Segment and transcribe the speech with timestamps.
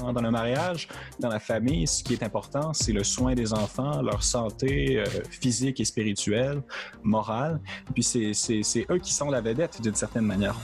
[0.00, 4.00] Dans le mariage, dans la famille, ce qui est important, c'est le soin des enfants,
[4.00, 6.62] leur santé euh, physique et spirituelle,
[7.02, 7.60] morale.
[7.92, 10.56] Puis c'est eux qui sont la vedette d'une certaine manière.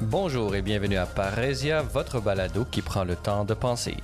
[0.00, 3.96] Bonjour et bienvenue à Parésia, votre balado qui prend le temps de penser.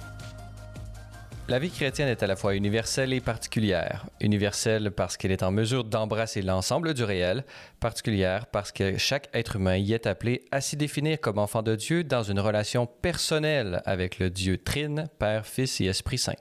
[1.46, 4.06] La vie chrétienne est à la fois universelle et particulière.
[4.18, 7.44] Universelle parce qu'elle est en mesure d'embrasser l'ensemble du réel,
[7.80, 11.76] particulière parce que chaque être humain y est appelé à s'y définir comme enfant de
[11.76, 16.32] Dieu dans une relation personnelle avec le Dieu Trine, Père, Fils et Esprit Saint.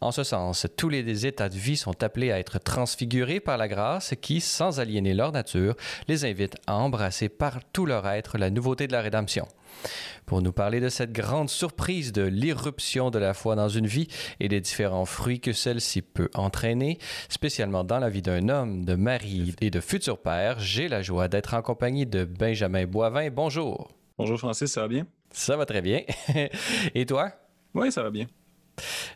[0.00, 3.68] En ce sens, tous les états de vie sont appelés à être transfigurés par la
[3.68, 5.76] grâce qui, sans aliéner leur nature,
[6.08, 9.46] les invite à embrasser par tout leur être la nouveauté de la rédemption.
[10.26, 14.08] Pour nous parler de cette grande surprise de l'irruption de la foi dans une vie
[14.40, 18.94] et des différents fruits que celle-ci peut entraîner, spécialement dans la vie d'un homme, de
[18.94, 23.30] mari et de futur père, j'ai la joie d'être en compagnie de Benjamin Boivin.
[23.30, 23.90] Bonjour.
[24.18, 25.06] Bonjour Francis, ça va bien?
[25.30, 26.02] Ça va très bien.
[26.94, 27.30] et toi?
[27.74, 28.26] Oui, ça va bien.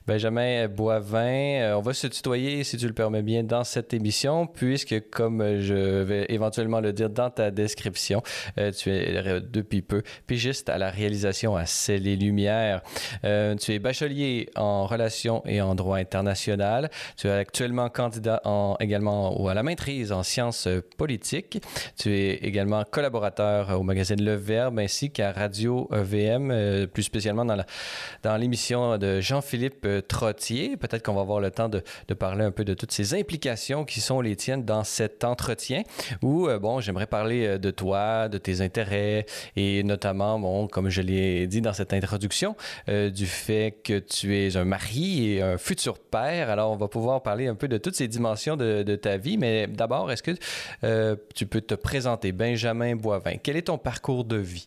[0.07, 4.47] Benjamin Boivin, euh, on va se tutoyer, si tu le permets bien, dans cette émission,
[4.47, 8.23] puisque, comme je vais éventuellement le dire dans ta description,
[8.59, 12.83] euh, tu es euh, depuis peu pigiste à la réalisation à Celles et Lumières.
[13.23, 16.91] tu es bachelier en relations et en droit international.
[17.17, 21.63] Tu es actuellement candidat en, également à la maîtrise en sciences politiques.
[21.99, 28.37] Tu es également collaborateur au magazine Le Verbe ainsi qu'à Radio EVM, plus spécialement dans
[28.37, 30.77] l'émission de Jean Philippe euh, Trottier.
[30.77, 31.83] Peut-être qu'on va avoir le temps de,
[32.15, 35.83] parler un peu de toutes ces implications qui sont les tiennes dans cet entretien
[36.23, 39.27] où, euh, bon, j'aimerais parler euh, de toi, de tes intérêts
[39.57, 42.55] et notamment, bon, comme je l'ai dit dans cette introduction,
[42.87, 46.51] du fait que tu es un mari et un futur père.
[46.51, 49.37] Alors, on va pouvoir parler un peu de toutes ces dimensions de, ta vie.
[49.37, 53.37] Mais d'abord, est-ce que tu peux te présenter, Benjamin Boivin?
[53.43, 54.67] Quel est ton parcours de vie?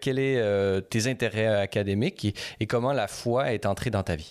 [0.00, 4.21] quels sont tes intérêts académiques et, et comment la foi est entrée dans ta vie?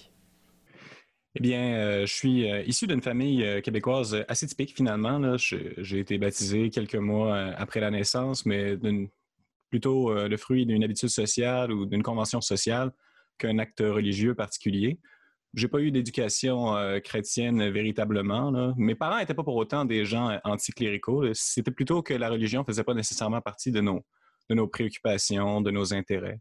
[1.35, 5.37] Eh bien, euh, je suis euh, issu d'une famille euh, québécoise assez typique finalement.
[5.37, 8.77] J'ai été baptisé quelques mois après la naissance, mais
[9.69, 12.91] plutôt le fruit d'une habitude sociale ou d'une convention sociale
[13.37, 14.99] qu'un acte religieux particulier.
[15.53, 18.73] J'ai pas eu d'éducation chrétienne véritablement.
[18.75, 21.33] Mes parents n'étaient pas pour autant des gens anticléricaux.
[21.33, 24.01] C'était plutôt que la religion faisait pas nécessairement partie de nos,
[24.49, 26.39] de nos préoccupations, de nos intérêts.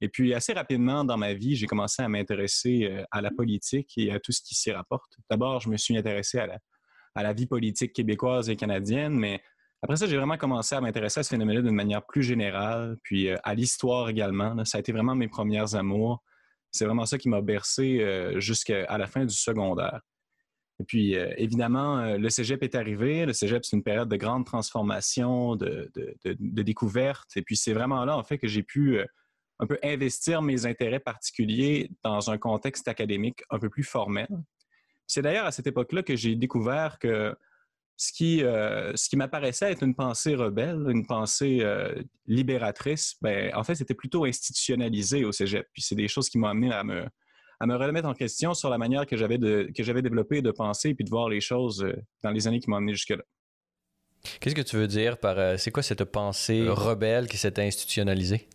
[0.00, 3.92] Et puis, assez rapidement dans ma vie, j'ai commencé à m'intéresser euh, à la politique
[3.96, 5.16] et à tout ce qui s'y rapporte.
[5.30, 9.42] D'abord, je me suis intéressé à la, vie politique québécoise et canadienne, mais
[9.82, 13.30] après ça, j'ai vraiment commencé à m'intéresser à ce phénomène-là d'une manière plus générale, puis
[13.30, 14.62] euh, à l'histoire également.
[14.66, 16.22] Ça a été vraiment mes premières amours.
[16.72, 20.00] C'est vraiment ça qui m'a bercé euh, jusqu'à la fin du secondaire.
[20.78, 23.24] Et puis, évidemment, le cégep est arrivé.
[23.24, 27.34] Le cégep, c'est une période de grande transformation, de, de, de découverte.
[27.34, 29.00] Et puis, c'est vraiment là, en fait, que j'ai pu
[29.58, 34.28] un peu investir mes intérêts particuliers dans un contexte académique un peu plus formel.
[35.06, 37.34] C'est d'ailleurs à cette époque-là que j'ai découvert que
[37.96, 41.94] ce qui, euh, qui m'apparaissait être une pensée rebelle, une pensée euh,
[42.26, 45.66] libératrice, ben, en fait, c'était plutôt institutionnalisé au cégep.
[45.72, 47.06] Puis c'est des choses qui m'ont amené à me,
[47.58, 50.50] à me remettre en question sur la manière que j'avais, de, que j'avais développée de
[50.50, 53.22] penser puis de voir les choses euh, dans les années qui m'ont amené jusque-là.
[54.40, 58.48] Qu'est-ce que tu veux dire par c'est quoi cette pensée rebelle qui s'était institutionnalisée?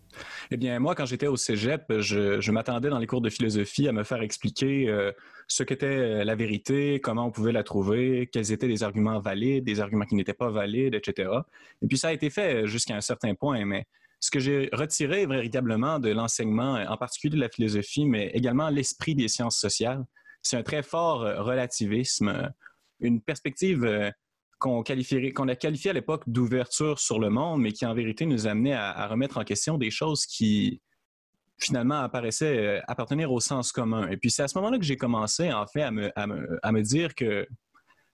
[0.52, 3.92] Eh bien, moi, quand j'étais au cégep, je, m'attendais dans les cours de philosophie à
[3.92, 5.12] me faire expliquer euh,
[5.48, 9.64] ce qu'était euh, la vérité, comment on pouvait la trouver, quels étaient les arguments valides,
[9.64, 11.30] des arguments qui n'étaient pas valides, etc.
[11.82, 13.86] Et puis, ça a été fait jusqu'à un certain point, mais
[14.20, 19.16] ce que j'ai retiré véritablement de l'enseignement, en particulier de la philosophie, mais également l'esprit
[19.16, 20.04] des sciences sociales,
[20.42, 22.52] c'est un très fort euh, relativisme,
[23.00, 24.12] une perspective
[24.62, 24.82] qu'on
[25.48, 29.08] a qualifié à l'époque d'ouverture sur le monde, mais qui en vérité nous amenait à,
[29.08, 30.82] remettre en question des choses qui
[31.58, 34.08] finalement apparaissaient euh, appartenir au sens commun.
[34.10, 37.48] Et puis c'est à ce moment-là que j'ai commencé en fait à me, dire que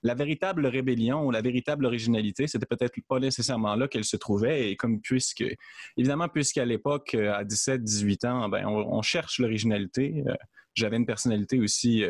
[0.03, 4.72] la véritable rébellion ou la véritable originalité, c'était peut-être pas nécessairement là qu'elle se trouvait.
[4.72, 5.43] Et comme puisque,
[5.97, 10.23] évidemment, puisqu'à l'époque, euh, à 17-18 ans, ben, on, cherche l'originalité.
[10.28, 10.34] Euh,
[10.76, 12.03] j'avais une personnalité aussi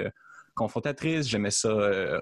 [0.55, 1.27] confrontatrice.
[1.27, 2.19] J'aimais ça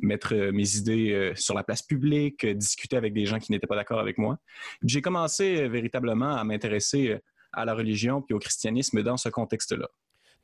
[0.00, 3.52] mettre euh, mes idées euh, sur la place publique, euh, discuter avec des gens qui
[3.52, 4.38] n'étaient pas d'accord avec moi.
[4.84, 7.18] J'ai commencé véritablement à m'intéresser
[7.52, 9.88] à la religion puis au christianisme dans ce contexte-là.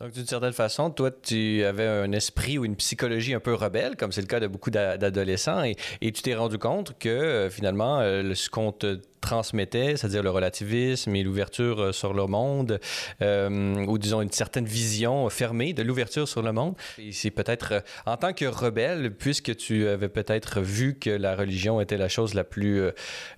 [0.00, 3.96] Donc, d'une certaine façon, toi, tu avais un esprit ou une psychologie un peu rebelle,
[3.96, 8.50] comme c'est le cas de beaucoup d'adolescents, et, tu t'es rendu compte que finalement, ce
[8.50, 12.78] qu'on te transmettait, c'est-à-dire le relativisme et l'ouverture euh, sur le monde,
[13.22, 16.74] euh, ou disons une certaine vision fermée de l'ouverture sur le monde.
[16.98, 21.34] Et c'est peut-être euh, en tant que rebelle, puisque tu avais peut-être vu que la
[21.36, 22.82] religion était la chose la plus,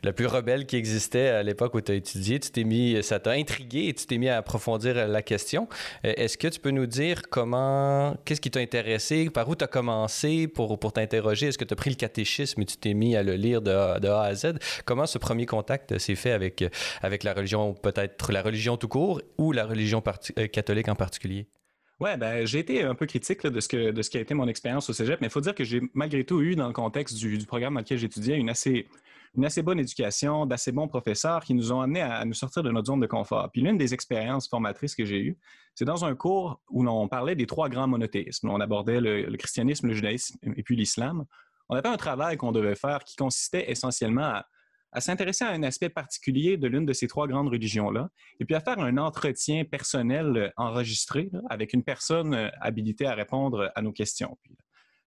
[0.03, 3.21] la plus rebelle qui existait à l'époque où tu as étudié, tu t'es mis, ça
[3.21, 5.69] t'a intrigué et tu t'es mis à approfondir la question.
[6.03, 9.69] Est-ce que tu peux nous dire comment, qu'est-ce qui t'a intéressé, par où tu as
[9.69, 11.49] commencé pour, pour t'interroger?
[11.49, 14.01] Est-ce que tu as pris le catéchisme et tu t'es mis à le lire de,
[14.01, 14.55] de A à Z?
[14.85, 16.65] Comment ce premier contact s'est fait avec,
[17.03, 20.03] avec la religion, peut-être la religion tout court ou la religion
[20.39, 21.49] euh, catholique en particulier?
[21.99, 24.47] Ouais, ben, j'ai été un peu critique de, ce de ce qui a été mon
[24.49, 27.17] expérience au cégep, mais il faut dire que j'ai malgré tout eu, dans le contexte
[27.17, 28.87] du, programme dans lequel j'étudiais, une assez,
[29.35, 32.71] une assez bonne éducation, d'assez bons professeurs qui nous ont amenés à, nous sortir de
[32.71, 33.49] notre zone de confort.
[33.51, 35.39] Puis l'une des expériences formatrices que j'ai eues,
[35.75, 38.51] c'est dans un cours où l'on parlait des trois grands monothéismes.
[38.51, 41.25] On abordait le, le christianisme, le judaïsme et puis l'islam.
[41.71, 44.47] On avait un travail qu'on devait faire qui consistait essentiellement à
[44.93, 48.09] à s'intéresser à un aspect particulier de l'une de ces trois grandes religions-là,
[48.41, 53.15] et puis à faire un entretien personnel euh, enregistré avec une personne euh, habilitée à
[53.15, 54.39] répondre à nos questions.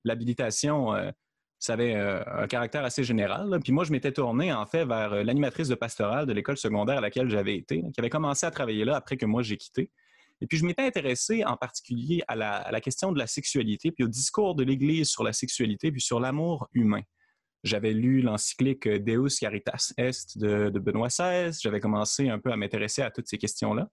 [0.03, 1.11] L'habilitation, euh,
[1.57, 3.59] ça avait un caractère assez général.
[3.61, 7.01] Puis moi, je m'étais tourné en fait vers l'animatrice de pastoral de l'école secondaire à
[7.01, 9.91] laquelle j'avais été, qui avait commencé à travailler là après que moi j'ai quitté.
[10.41, 14.07] Et puis je m'étais intéressé en particulier à la, question de la sexualité, puis au
[14.07, 17.01] discours de l'Église sur la sexualité, puis sur l'amour humain.
[17.63, 21.57] J'avais lu l'encyclique Deus Caritas Est de, Benoît XVI.
[21.61, 23.89] J'avais commencé un peu à m'intéresser à toutes ces questions-là.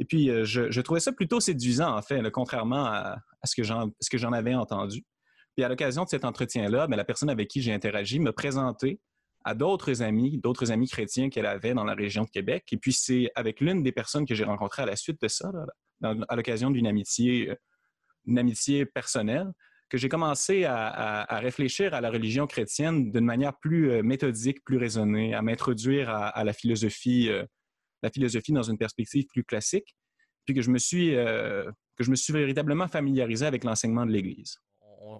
[0.00, 4.32] Et puis, euh, je, trouvais ça plutôt séduisant, en fait, contrairement à, ce que j'en
[4.32, 5.04] avais entendu.
[5.56, 9.00] Puis, à l'occasion de cet entretien-là, ben, la personne avec qui j'ai interagi me présentait
[9.44, 12.66] à d'autres amis, d'autres amis chrétiens qu'elle avait dans la région de Québec.
[12.72, 15.50] Et puis, c'est avec l'une des personnes que j'ai rencontrées à la suite de ça,
[16.02, 17.52] à l'occasion d'une amitié,
[18.36, 19.50] amitié personnelle,
[19.88, 24.76] que j'ai commencé à, réfléchir à la religion chrétienne d'une manière plus euh, méthodique, plus
[24.76, 27.44] raisonnée, à m'introduire à, la philosophie, euh,
[28.02, 29.96] la philosophie dans une perspective plus classique,
[30.44, 31.64] puis que je me suis, euh,
[31.96, 34.58] que je me suis véritablement familiarisé avec l'enseignement de l'Église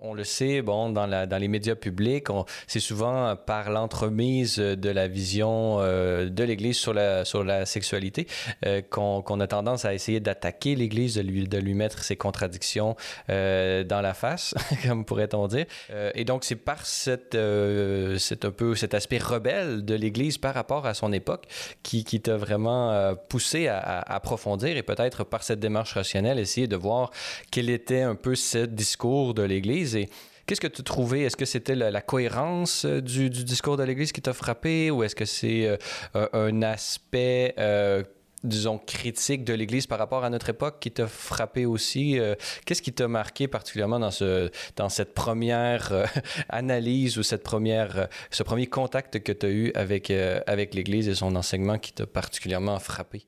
[0.02, 2.26] on, le sait, bon, dans, les médias publics,
[2.66, 7.24] c'est souvent par l'entremise de la vision euh, de l'Église sur la,
[7.66, 8.26] sexualité
[8.66, 12.96] euh, qu'on a tendance à essayer d'attaquer l'Église, de lui, mettre ses contradictions
[13.30, 14.54] euh, dans la face,
[14.86, 15.66] comme pourrait-on dire.
[16.14, 21.44] et donc, c'est par cet aspect rebelle de l'Église par rapport à son époque
[21.82, 27.10] qui, t'a vraiment poussé à, approfondir et peut-être par cette démarche rationnelle, essayer de voir
[27.50, 30.08] quel était un peu ce discours de l'Église et
[30.48, 31.22] qu'est-ce que tu trouvais?
[31.22, 35.14] Est-ce que c'était la, cohérence euh, du, discours de l'Église qui t'a frappé ou est-ce
[35.14, 35.78] que c'est
[36.16, 38.02] euh, un aspect, euh,
[38.42, 42.18] disons, critique de l'Église par rapport à notre époque qui t'a frappé aussi?
[42.64, 46.06] Qu'est-ce qui t'a marqué particulièrement dans, ce, dans cette première
[46.48, 50.08] analyse ou cette première, ce premier contact que tu as eu avec
[50.74, 53.27] l'Église et son enseignement qui t'a particulièrement frappé?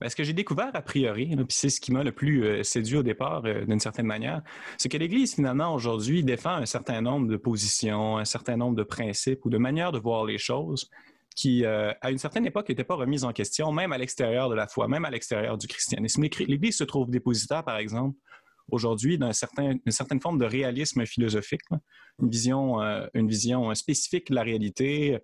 [0.00, 2.62] Ben, ce que j'ai découvert a priori, puis c'est ce qui m'a le plus euh,
[2.62, 4.42] séduit au départ, euh, d'une certaine manière,
[4.78, 8.82] c'est que l'Église, finalement, aujourd'hui, défend un certain nombre de positions, un certain nombre de
[8.82, 10.88] principes ou de manières de voir les choses
[11.34, 14.54] qui, euh, à une certaine époque, n'étaient pas remises en question, même à l'extérieur de
[14.54, 16.22] la foi, même à l'extérieur du christianisme.
[16.22, 18.18] L'Église se trouve dépositaire, par exemple,
[18.70, 21.62] aujourd'hui d'une certain, certaine forme de réalisme philosophique,
[22.20, 22.78] une vision,
[23.14, 25.18] une vision spécifique de la réalité,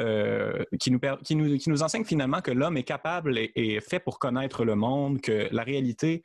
[0.00, 4.00] euh, qui, nous, qui, nous, qui, nous, enseigne finalement que l'homme est capable et, fait
[4.00, 6.22] pour connaître le monde, que la réalité,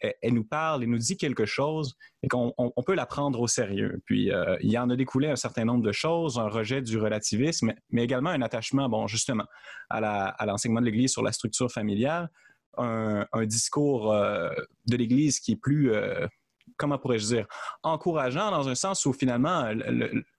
[0.00, 2.54] elle, nous parle et nous dit quelque chose et qu'on
[2.86, 4.00] peut la prendre au sérieux.
[4.04, 6.98] Puis, euh, il y en a découlé un certain nombre de choses, un rejet du
[6.98, 9.46] relativisme, mais également un attachement, bon, justement,
[9.90, 12.30] à l'enseignement de l'Église sur la structure familiale,
[12.76, 14.50] un, discours euh,
[14.86, 15.92] de l'Église qui est plus
[16.78, 17.46] comment pourrais-je dire,
[17.82, 19.70] encourageant dans un sens où finalement,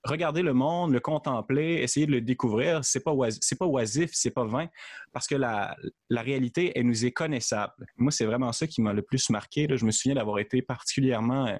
[0.04, 3.14] regarder le monde, le contempler, essayer de le découvrir, c'est pas
[3.60, 4.68] pas oisif, c'est pas vain,
[5.14, 5.76] parce que la,
[6.10, 7.86] réalité, elle nous est connaissable.
[7.98, 9.68] Moi, c'est vraiment ça qui m'a le plus marqué.
[9.70, 11.58] Je me souviens d'avoir été particulièrement euh,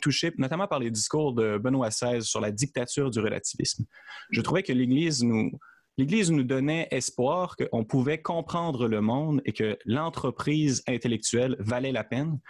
[0.00, 3.84] touché, notamment par les discours de Benoît XVI sur la dictature du relativisme.
[4.30, 5.50] Je trouvais que l'Église nous,
[5.98, 12.02] L'Église nous donnait espoir qu'on pouvait comprendre le monde et que l'entreprise intellectuelle valait la
[12.02, 12.40] peine.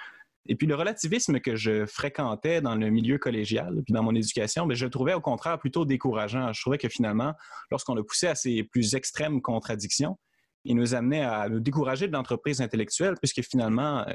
[0.46, 4.66] Et puis le relativisme que je fréquentais dans le milieu collégial, puis dans mon éducation,
[4.66, 6.52] bien, je le trouvais au contraire plutôt décourageant.
[6.52, 7.34] Je trouvais que finalement,
[7.70, 10.18] lorsqu'on le poussait à ses plus extrêmes contradictions,
[10.64, 14.14] il nous amenait à nous décourager de l'entreprise intellectuelle, puisque finalement, euh,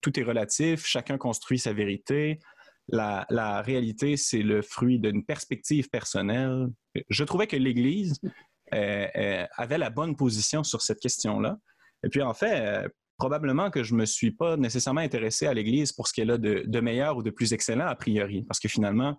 [0.00, 2.38] tout est relatif, chacun construit sa vérité.
[2.88, 6.68] La, réalité, c'est le fruit d'une perspective personnelle.
[7.08, 8.20] Je trouvais que l'Église
[8.74, 11.58] euh, euh, avait la bonne position sur cette question-là.
[12.04, 12.86] Et puis en fait,
[13.16, 16.80] probablement que je me suis pas nécessairement intéressé à l'Église pour ce qu'elle a de,
[16.80, 19.18] meilleur ou de plus excellent a priori, parce que finalement,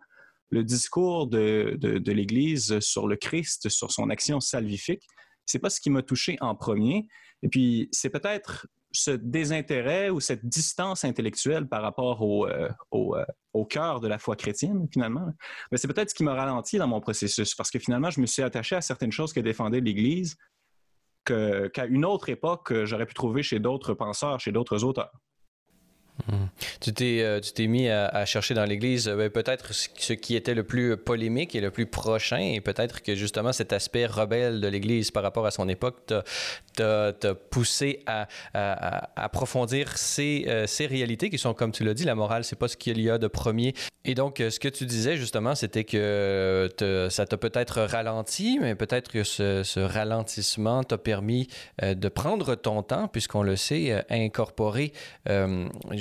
[0.50, 5.04] le discours de, de, l'Église sur le Christ, sur son action salvifique,
[5.46, 7.08] c'est pas ce qui m'a touché en premier.
[7.44, 13.16] Et puis, c'est peut-être ce désintérêt ou cette distance intellectuelle par rapport au, euh, au,
[13.54, 15.28] au cœur de la foi chrétienne, finalement.
[15.72, 18.26] Mais c'est peut-être ce qui m'a ralenti dans mon processus, parce que finalement, je me
[18.26, 20.38] suis attaché à certaines choses que défendait l'Église
[21.28, 25.12] qu'à une autre époque, j'aurais pu trouver chez d'autres penseurs, chez d'autres auteurs.
[26.26, 26.48] Hmm.
[26.82, 30.36] Tu t'es, euh, tu t'es mis à, chercher dans l'Église euh, ben, peut-être ce qui
[30.36, 34.60] était le plus polémique et le plus prochain, et peut-être que justement cet aspect rebelle
[34.60, 36.12] de l'Église par rapport à son époque
[36.76, 37.14] t'a,
[37.52, 38.28] poussé à,
[39.16, 42.68] approfondir ces, euh, ces, réalités qui sont, comme tu l'as dit, la morale, c'est pas
[42.68, 43.74] ce qu'il y a de premier.
[44.06, 46.70] Et donc, ce que tu disais justement, c'était que
[47.10, 51.48] ça t'a peut-être ralenti, mais peut-être que ce, ce ralentissement t'a permis
[51.82, 54.94] de prendre ton temps, puisqu'on le sait, incorporer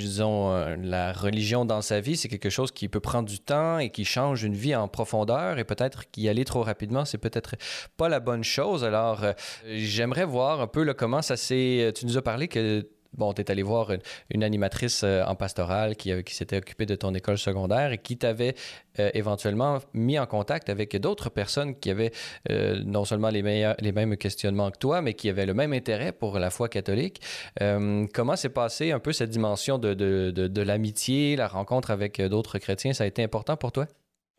[0.07, 3.79] disons, euh, la religion dans sa vie, c'est quelque chose qui peut prendre du temps
[3.79, 7.55] et qui change une vie en profondeur et peut-être qu'y aller trop rapidement, c'est peut-être
[7.97, 8.83] pas la bonne chose.
[8.83, 9.33] Alors, euh,
[9.65, 11.91] j'aimerais voir un peu comment ça s'est...
[11.95, 13.91] Tu nous as parlé que bon, tu es allé voir
[14.29, 18.17] une, animatrice euh, en pastorale qui, qui s'était occupée de ton école secondaire et qui
[18.17, 18.55] t'avait
[18.99, 22.11] euh, éventuellement mis en contact avec d'autres personnes qui avaient
[22.49, 25.73] euh, non seulement les, meilleurs, les mêmes questionnements que toi, mais qui avaient le même
[25.73, 27.21] intérêt pour la foi catholique.
[28.13, 32.59] comment s'est passé un peu cette dimension de, de, de l'amitié, la rencontre avec d'autres
[32.59, 32.93] chrétiens?
[32.93, 33.87] Ça a été important pour toi?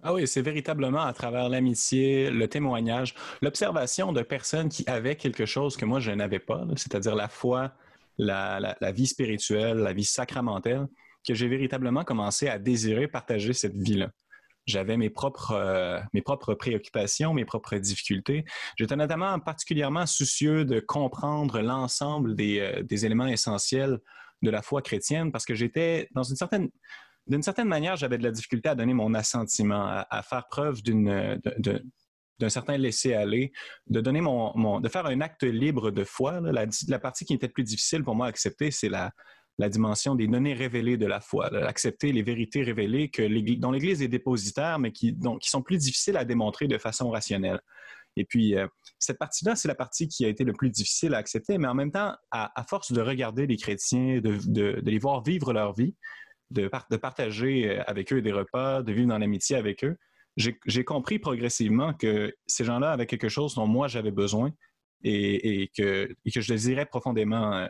[0.02, 5.44] Ah oui, c'est véritablement à travers l'amitié, le témoignage, l'observation de personnes qui avaient quelque
[5.44, 7.72] chose que moi je n'avais pas, c'est-à-dire la foi,
[8.18, 10.86] la, vie spirituelle, la vie sacramentelle,
[11.26, 14.10] que j'ai véritablement commencé à désirer partager cette vie-là.
[14.66, 18.44] J'avais mes propres, euh, mes propres préoccupations, mes propres difficultés.
[18.76, 23.98] J'étais notamment particulièrement soucieux de comprendre l'ensemble des, euh, éléments essentiels
[24.42, 26.68] de la foi chrétienne parce que j'étais dans une certaine
[27.28, 31.38] d'une certaine manière, j'avais de la difficulté à donner mon assentiment, à, faire preuve d'une,
[32.38, 33.52] d'un certain laisser-aller,
[33.88, 36.40] de donner mon, de faire un acte libre de foi.
[36.40, 39.12] La, partie qui était plus difficile pour moi à accepter, c'est la,
[39.58, 43.22] la dimension des données révélées de la foi, accepter les vérités révélées que
[43.58, 47.10] dont l'Église est dépositaire, mais qui, donc, qui sont plus difficiles à démontrer de façon
[47.10, 47.60] rationnelle.
[48.16, 48.66] Et puis, euh,
[48.98, 51.74] cette partie-là, c'est la partie qui a été le plus difficile à accepter, mais en
[51.74, 55.94] même temps, à, force de regarder les chrétiens, de, de, les voir vivre leur vie,
[56.50, 59.96] de, de partager euh, avec eux des repas, de vivre dans l'amitié avec eux,
[60.38, 64.52] j'ai compris progressivement que ces gens-là avaient quelque chose dont moi j'avais besoin
[65.02, 67.66] et, que, que, je désirais profondément, euh,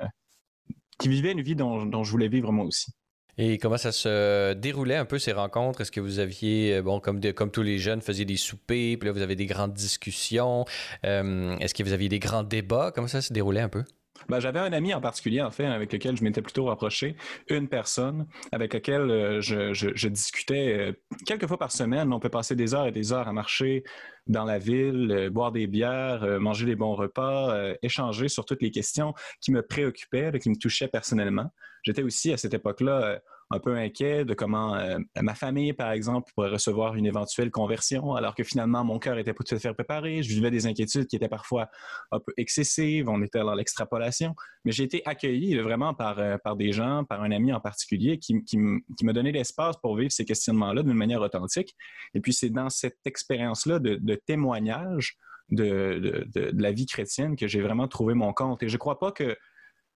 [0.99, 2.93] qui vivaient une vie dont, je voulais vivre moi aussi.
[3.41, 5.81] Et comment ça se déroulait un peu ces rencontres?
[5.81, 9.07] Est-ce que vous aviez, euh, bon, comme, comme tous les jeunes, faisiez des soupers, puis
[9.07, 10.65] là vous avez des grandes discussions?
[11.05, 12.91] Euh, est-ce que vous aviez des grands débats?
[12.93, 13.85] Comment ça se déroulait un peu?
[14.29, 17.17] Ben, j'avais un ami en particulier, en fait, avec lequel je m'étais plutôt rapproché,
[17.49, 20.93] une personne avec laquelle euh, je, discutais euh,
[21.27, 22.13] quelques fois par semaine.
[22.13, 23.85] On peut passer des heures et des heures à marcher
[24.27, 28.71] dans la ville, euh, boire des bières, manger des bons repas, échanger sur toutes les
[28.71, 31.53] questions qui me préoccupaient, qui me touchaient personnellement.
[31.83, 33.21] J'étais aussi à cette époque-là
[33.51, 38.15] un peu inquiet de comment euh, ma famille, par exemple, pourrait recevoir une éventuelle conversion,
[38.15, 40.23] alors que finalement, mon cœur était pas tout à fait préparé.
[40.23, 41.69] Je vivais des inquiétudes qui étaient parfois
[42.13, 43.09] un peu excessives.
[43.09, 44.35] On était dans l'extrapolation.
[44.65, 48.19] Mais j'ai été accueilli vraiment par, euh, par des gens, par un ami en particulier,
[48.19, 51.75] qui, qui, m'a donné l'espace pour vivre ces questionnements-là d'une manière authentique.
[52.15, 55.17] Et puis, c'est dans cette expérience-là de, de témoignage
[55.51, 58.63] de, de, de, la vie chrétienne que j'ai vraiment trouvé mon compte.
[58.63, 59.37] Et je crois pas que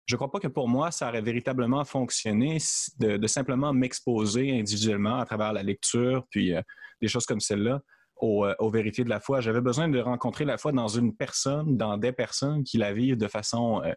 [0.06, 2.58] je ne crois pas que pour moi, ça aurait véritablement fonctionné
[2.98, 6.62] de, simplement m'exposer individuellement à travers la lecture, puis euh,
[7.00, 7.80] des choses comme celle-là,
[8.22, 9.40] euh, aux, vérités de la foi.
[9.40, 13.16] J'avais besoin de rencontrer la foi dans une personne, dans des personnes qui la vivent
[13.16, 13.92] de façon euh,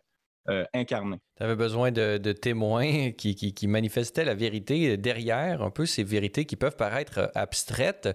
[0.73, 1.19] incarnée.
[1.37, 6.55] Tu avais besoin de, témoins qui, manifestaient la vérité derrière, un peu ces vérités qui
[6.55, 8.07] peuvent paraître abstraites,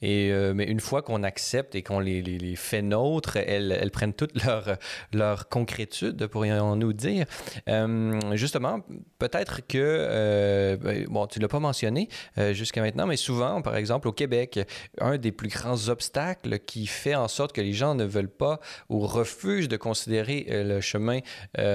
[0.00, 4.12] et, euh, mais une fois qu'on accepte et qu'on les, fait nôtres, elles, elles, prennent
[4.12, 4.76] toute leur,
[5.12, 7.26] leur concrétude, pourrions-nous dire.
[7.68, 8.78] Euh, justement,
[9.18, 12.08] peut-être que, euh, ben, bon, tu ne l'as pas mentionné
[12.52, 14.60] jusqu'à maintenant, mais souvent, par exemple, au Québec,
[15.00, 18.60] un des plus grands obstacles qui fait en sorte que les gens ne veulent pas
[18.88, 21.18] ou refusent de considérer le chemin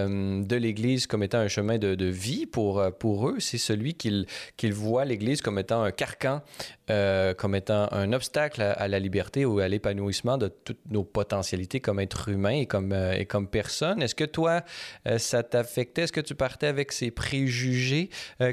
[0.09, 4.25] de l'Église comme étant un chemin de, vie pour, euh, pour eux, c'est celui qu'ils
[4.73, 6.41] voient l'Église comme étant un carcan,
[6.89, 11.79] euh, comme étant un obstacle à, la liberté ou à l'épanouissement de toutes nos potentialités
[11.79, 14.01] comme être humain et comme, euh, et comme personne.
[14.01, 14.61] Est-ce que toi,
[15.17, 16.03] ça t'affectait?
[16.03, 18.09] Est-ce que tu partais avec ces préjugés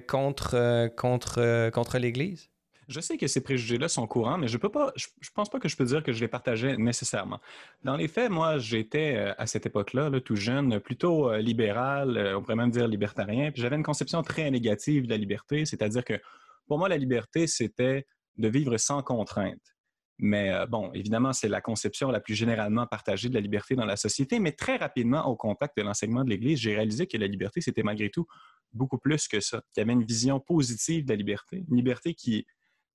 [0.07, 2.50] contre, contre, contre l'Église?
[2.91, 5.69] Je sais que ces préjugés-là sont courants, mais je peux pas, je, pense pas que
[5.69, 7.39] je peux dire que je les partageais nécessairement.
[7.85, 12.37] Dans les faits, moi, j'étais euh, à cette époque-là, tout jeune, plutôt euh, libéral, euh,
[12.37, 16.05] on pourrait même dire libertarien, puis j'avais une conception très négative de la liberté, c'est-à-dire
[16.05, 16.21] que
[16.67, 19.77] pour moi, la liberté, c'était de vivre sans contrainte.
[20.19, 23.97] Mais bon, évidemment, c'est la conception la plus généralement partagée de la liberté dans la
[23.97, 24.39] société.
[24.39, 27.83] Mais très rapidement, au contact de l'enseignement de l'Église, j'ai réalisé que la liberté, c'était
[27.83, 28.27] malgré tout
[28.73, 29.63] beaucoup plus que ça.
[29.73, 32.47] Qu'il y avait une vision positive de la liberté, une liberté qui,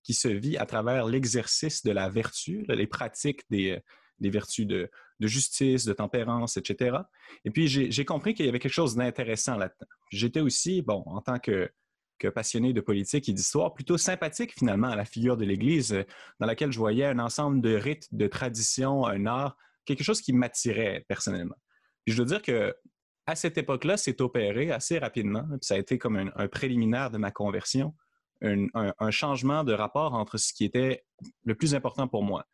[0.05, 3.79] qui se vit à travers l'exercice de la vertu, les pratiques des,
[4.19, 7.00] des vertus de, de, justice, de tempérance, etc.
[7.43, 9.88] Et puis, j'ai compris qu'il y avait quelque chose d'intéressant là-dedans.
[10.12, 11.69] J'étais aussi, bon, en tant que
[12.17, 16.03] que passionné de politique et d'histoire, plutôt sympathique finalement à la figure de l'Église, euh,
[16.39, 20.33] dans laquelle je voyais un ensemble de rites, de traditions, un art, quelque chose qui
[20.33, 21.57] m'attirait personnellement.
[22.05, 22.74] Puis je dois dire que
[23.27, 25.45] à cette époque-là, c'est opéré assez rapidement.
[25.62, 27.95] ça a été comme un, préliminaire de ma conversion,
[28.45, 31.03] un, changement de rapport entre ce qui était
[31.43, 32.45] le plus important pour moi.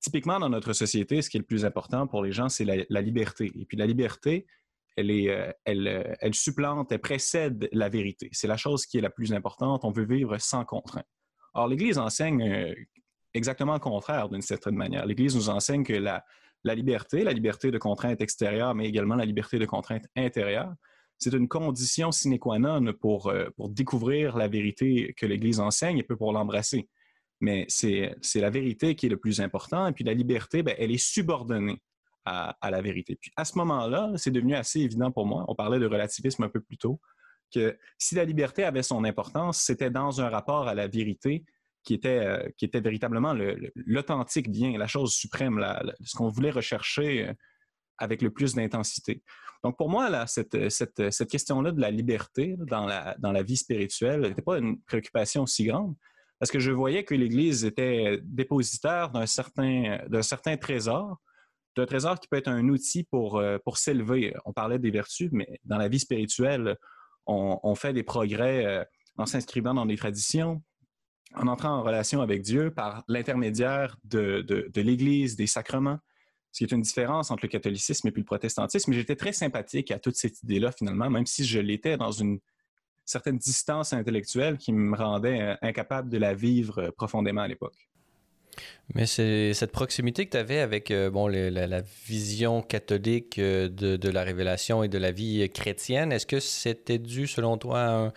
[0.00, 2.76] Typiquement, dans notre société, ce qui est le plus important pour les gens, c'est la,
[2.88, 3.52] la liberté.
[3.58, 4.46] Et puis la liberté,
[4.96, 8.28] elle, est, euh, euh, elle, supplante, elle précède la vérité.
[8.32, 9.84] C'est la chose qui est la plus importante.
[9.84, 11.06] On veut vivre sans contrainte.
[11.54, 12.74] Or, l'Église enseigne euh,
[13.34, 15.06] exactement le contraire d'une certaine manière.
[15.06, 16.24] L'Église nous enseigne que la,
[16.64, 20.72] liberté, la liberté de contrainte extérieure, mais également la liberté de contrainte intérieure,
[21.20, 26.02] c'est une condition sine qua non pour, pour découvrir la vérité que l'Église enseigne et
[26.02, 26.88] peu pour l'embrasser.
[27.40, 29.86] Mais c'est la vérité qui est le plus important.
[29.86, 31.80] Et puis la liberté, ben, elle est subordonnée
[32.24, 33.16] à, la vérité.
[33.20, 36.48] Puis à ce moment-là, c'est devenu assez évident pour moi, on parlait de relativisme un
[36.48, 37.00] peu plus tôt,
[37.52, 41.44] que si la liberté avait son importance, c'était dans un rapport à la vérité
[41.82, 43.34] qui était, euh, qui était véritablement
[43.74, 45.64] l'authentique bien, la chose suprême,
[46.04, 47.32] ce qu'on voulait rechercher euh,
[47.98, 49.22] avec le plus d'intensité.
[49.62, 54.42] Donc pour moi, là, cette, cette, question-là de la liberté dans la, vie spirituelle n'était
[54.42, 55.94] pas une préoccupation si grande,
[56.38, 61.18] parce que je voyais que l'Église était dépositaire d'un certain, d'un trésor
[61.76, 64.34] c'est un trésor qui peut être un outil pour, euh, pour s'élever.
[64.44, 66.76] On parlait des vertus, mais dans la vie spirituelle,
[67.26, 68.84] on, fait des progrès euh,
[69.16, 70.62] en s'inscrivant dans des traditions,
[71.34, 75.98] en entrant en relation avec Dieu par l'intermédiaire de, l'Église, des sacrements,
[76.52, 78.92] ce qui est une différence entre le catholicisme et puis le protestantisme.
[78.92, 82.40] J'étais très sympathique à toute cette idée-là, finalement, même si je l'étais dans une
[83.04, 87.89] certaine distance intellectuelle qui me rendait euh, incapable de la vivre profondément à l'époque.
[88.94, 94.24] Mais cette proximité que tu avais avec euh, bon, la, vision catholique euh, de, la
[94.24, 96.10] révélation et de la vie chrétienne.
[96.10, 98.12] Est-ce que c'était dû, selon toi, à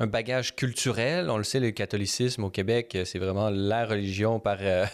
[0.00, 1.30] un, bagage culturel?
[1.30, 4.84] On le sait, le catholicisme au Québec, c'est vraiment la religion par, euh,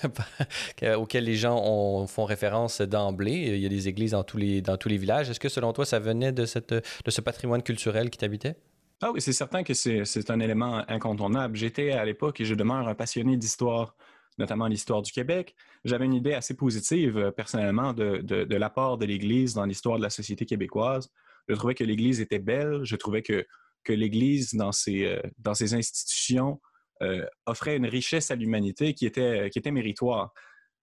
[0.96, 3.54] auquel les gens font référence d'emblée.
[3.54, 5.30] Il y a des églises dans tous les, dans tous les villages.
[5.30, 8.54] Est-ce que, selon toi, ça venait de, cette, de ce patrimoine culturel qui t'habitait?
[9.02, 11.56] Ah oui, c'est certain que c'est un élément incontournable.
[11.56, 13.96] J'étais à l'époque et je demeure un passionné d'histoire
[14.38, 15.54] notamment l'histoire du Québec.
[15.84, 20.10] J'avais une idée assez positive, euh, personnellement, de, l'apport de l'Église dans l'histoire de la
[20.10, 21.10] société québécoise.
[21.48, 22.80] Je trouvais que l'Église était belle.
[22.84, 23.46] Je trouvais que,
[23.84, 26.60] que l'Église, dans ses, euh, dans ses institutions,
[27.02, 30.32] euh, offrait une richesse à l'humanité qui était, qui était méritoire.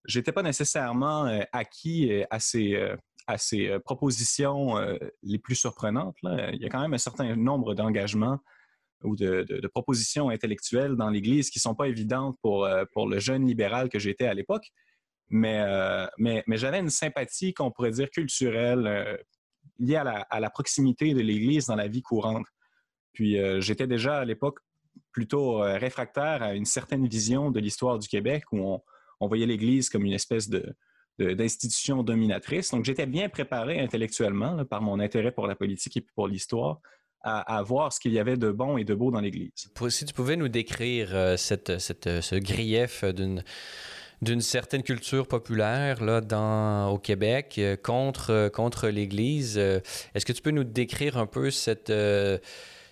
[0.06, 2.76] Je n'étais pas nécessairement acquis à ces,
[3.28, 4.76] à ces propositions
[5.22, 6.18] les plus surprenantes.
[6.24, 8.40] Il y a quand même un certain nombre d'engagements
[9.04, 13.20] ou de, propositions intellectuelles dans l'Église qui ne sont pas évidentes pour, euh, pour le
[13.20, 14.72] jeune libéral que j'étais à l'époque.
[15.30, 16.08] Mais, euh,
[16.48, 19.18] j'avais une sympathie qu'on pourrait dire culturelle euh,
[19.80, 22.46] liée à la, proximité de l'Église dans la vie courante.
[23.14, 24.60] Puis j'étais déjà à l'époque
[25.12, 28.80] plutôt réfractaire à une certaine vision de l'histoire du Québec où
[29.20, 30.74] on, voyait l'Église comme une espèce de,
[31.20, 32.72] d'institution dominatrice.
[32.72, 36.80] Donc, j'étais bien préparé intellectuellement par mon intérêt pour la politique et pour l'histoire
[37.24, 39.70] à, voir ce qu'il y avait de bon et de beau dans l'Église.
[39.90, 41.80] Si tu pouvais nous décrire euh, cette, euh,
[42.22, 43.44] ce grief d'une
[44.22, 49.58] d'une certaine culture populaire là, dans, au Québec euh, contre, contre l'Église.
[49.58, 51.92] Est-ce que tu peux nous décrire un peu cette,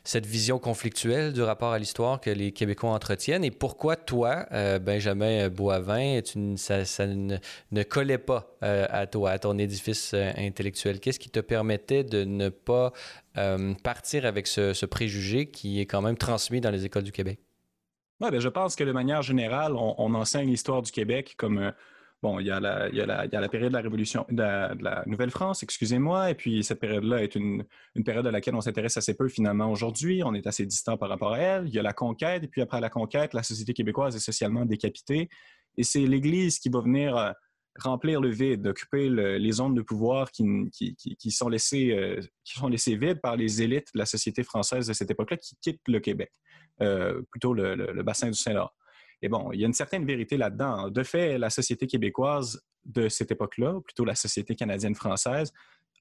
[0.03, 3.43] cette vision conflictuelle du rapport à l'histoire que les Québécois entretiennent?
[3.43, 4.45] Et pourquoi toi,
[4.79, 6.21] Benjamin Boivin,
[6.55, 10.99] ça, ne, collait pas à toi, à ton édifice intellectuel?
[10.99, 12.93] Qu'est-ce qui te permettait de ne pas
[13.37, 17.39] euh, partir avec ce, préjugé qui est quand même transmis dans les écoles du Québec?
[18.19, 21.71] Oui, ben, je pense que de manière générale, on, enseigne l'histoire du Québec comme euh,
[22.21, 26.63] bon, il y, a la, période de la Révolution, de la, Nouvelle-France, excusez-moi, et puis
[26.63, 27.63] cette période-là est une,
[28.05, 30.21] période à laquelle on s'intéresse assez peu finalement aujourd'hui.
[30.23, 31.67] On est assez distant par rapport à elle.
[31.67, 34.65] Il y a la conquête, et puis après la conquête, la société québécoise est socialement
[34.65, 35.29] décapitée.
[35.77, 37.31] Et c'est l'Église qui va venir euh,
[37.79, 42.67] remplir le vide, occuper les zones de pouvoir qui, qui, sont laissées, euh, qui sont
[42.67, 45.99] laissées vides par les élites de la société française de cette époque-là qui quittent le
[45.99, 46.31] Québec,
[46.81, 48.71] euh, plutôt le, bassin du Saint-Laurent.
[49.21, 50.89] Et bon, il y a une certaine vérité là-dedans.
[50.89, 55.51] De fait, la société québécoise de cette époque-là, plutôt la société canadienne-française,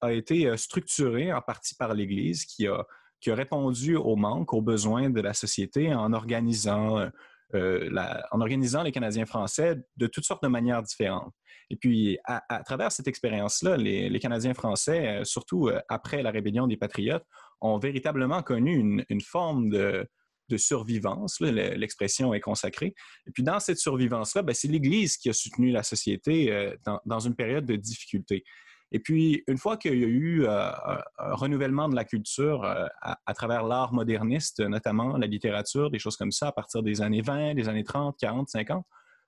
[0.01, 2.85] a été euh, structurée en partie par l'Église qui a,
[3.19, 7.09] qui a répondu aux manques, aux besoins de la société en organisant
[7.51, 11.33] en organisant les Canadiens français de toutes sortes de manières différentes.
[11.71, 17.25] Et puis, à, travers cette expérience-là, les, Canadiens français, surtout après la rébellion des Patriotes,
[17.61, 20.07] ont véritablement connu une, forme de,
[20.57, 21.39] survivance.
[21.39, 22.93] L'expression est consacrée.
[23.27, 26.73] Et puis, dans cette survivance-là, ben, c'est l'Église qui a soutenu la société
[27.05, 28.43] dans, une période de difficulté.
[28.91, 30.71] Et puis, une fois qu'il y a eu euh,
[31.19, 36.17] un, renouvellement de la culture euh, à, travers l'art moderniste, notamment la littérature, des choses
[36.17, 38.85] comme ça, à partir des années 20, des années 30, 40, 50,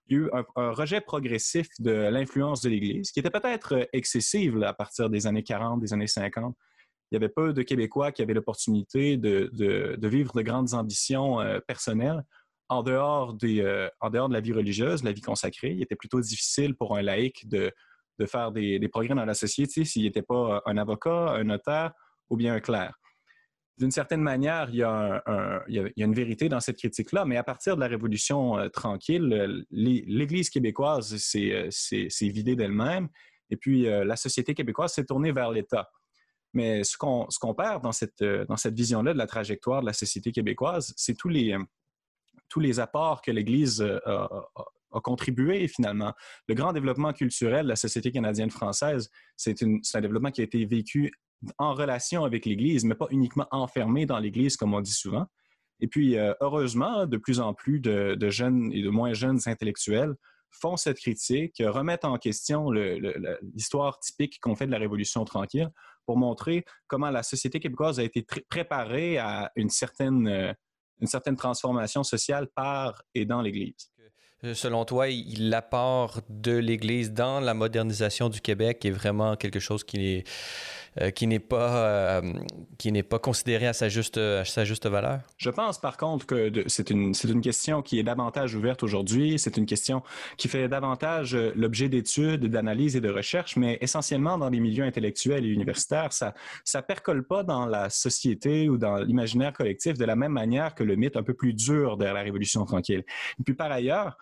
[0.07, 4.61] il y a eu un, rejet progressif de l'influence de l'Église, qui était peut-être excessive
[4.63, 6.55] à partir des années 40, des années 50.
[7.11, 9.49] Il y avait peu de Québécois qui avaient l'opportunité de,
[10.07, 12.23] vivre de grandes ambitions euh, personnelles
[12.69, 15.71] en dehors, des, en dehors de la vie religieuse, la vie consacrée.
[15.71, 17.69] Il était plutôt difficile pour un laïc de,
[18.21, 21.91] de faire des, progrès dans la société s'il n'était pas un avocat, un notaire
[22.29, 22.93] ou bien un clerc.
[23.77, 25.63] D'une certaine manière, il y, a
[25.97, 31.13] une vérité dans cette critique-là, mais à partir de la Révolution euh, tranquille, l'Église québécoise
[31.35, 33.09] euh, s'est vidée d'elle-même
[33.49, 35.89] et puis euh, la société québécoise s'est tournée vers l'État.
[36.53, 40.31] Mais ce qu'on perd dans cette, dans cette vision-là de la trajectoire de la société
[40.31, 41.57] québécoise, c'est tous les,
[42.49, 44.29] tous les apports que l'Église a,
[44.93, 46.13] a contribué finalement.
[46.47, 51.11] Le grand développement culturel de la société canadienne-française, c'est un développement qui a été vécu
[51.57, 55.25] en relation avec l'Église, mais pas uniquement enfermé dans l'Église, comme on dit souvent.
[55.79, 60.13] Et puis, euh, heureusement, de plus en plus de, jeunes et de moins jeunes intellectuels
[60.51, 65.69] font cette critique, remettent en question l'histoire typique qu'on fait de la Révolution tranquille
[66.05, 70.53] pour montrer comment la société québécoise a été préparée à une certaine, euh,
[70.99, 73.91] une certaine transformation sociale par et dans l'Église.
[74.43, 75.05] Euh, selon toi,
[75.37, 80.80] l'apport de l'Église dans la modernisation du Québec est vraiment quelque chose qui est euh,
[81.15, 82.33] qui n'est pas, euh,
[82.77, 85.21] qui pas considéré à sa juste, sa juste valeur?
[85.37, 89.39] Je pense par contre que c'est une, une question qui est davantage ouverte aujourd'hui.
[89.39, 90.03] C'est une question
[90.37, 95.45] qui fait davantage l'objet d'études, d'analyses et de recherches, mais essentiellement dans les milieux intellectuels
[95.45, 96.11] et universitaires.
[96.11, 100.75] Ça ça percole pas dans la société ou dans l'imaginaire collectif de la même manière
[100.75, 103.03] que le mythe un peu plus dur de la Révolution tranquille.
[103.39, 104.17] Et puis par ailleurs,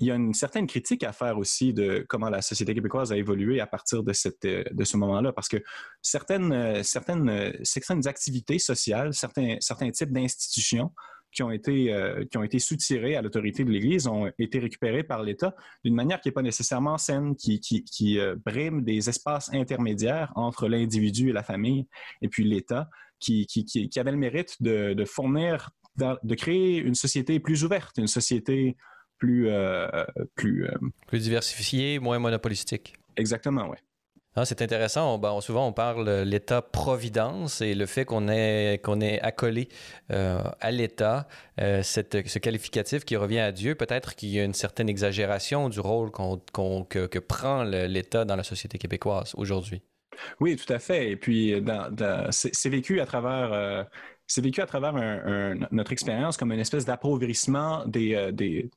[0.00, 3.16] il y a une certaine critique à faire aussi de comment la société québécoise a
[3.16, 5.58] évolué à partir de, cette, euh, de ce moment-là, parce que
[6.00, 10.92] certaines, euh, certaines, euh, certaines activités sociales, certains, certains types d'institutions
[11.32, 11.94] qui ont été,
[12.28, 16.20] qui ont été soutirées à l'autorité de l'Église ont été récupérées par l'État d'une manière
[16.20, 21.32] qui n'est pas nécessairement saine, qui, qui, qui brime des espaces intermédiaires entre l'individu et
[21.32, 21.86] la famille,
[22.20, 27.38] et puis l'État, qui, qui, qui, avait le mérite de fournir, de créer une société
[27.38, 28.76] plus ouverte, une société
[29.20, 29.48] plus...
[29.48, 29.86] Euh,
[30.34, 30.74] plus, euh,
[31.06, 32.94] plus diversifié, moins monopolistique.
[33.16, 33.76] Exactement, oui.
[34.36, 35.18] Ah, c'est intéressant.
[35.18, 39.68] Ben, souvent, on parle de l'État-providence et le fait qu'on ait, qu'on accolé
[40.12, 41.26] euh, à l'État
[41.58, 43.74] ce qualificatif qui revient à Dieu.
[43.74, 48.44] Peut-être qu'il y a une certaine exagération du rôle que, que, prend l'État dans la
[48.44, 49.82] société québécoise aujourd'hui.
[50.38, 51.10] Oui, tout à fait.
[51.10, 51.60] Et puis,
[52.30, 53.88] c'est vécu à travers,
[54.28, 54.94] c'est vécu à travers
[55.72, 58.70] notre expérience comme une espèce d'appauvrissement des, des,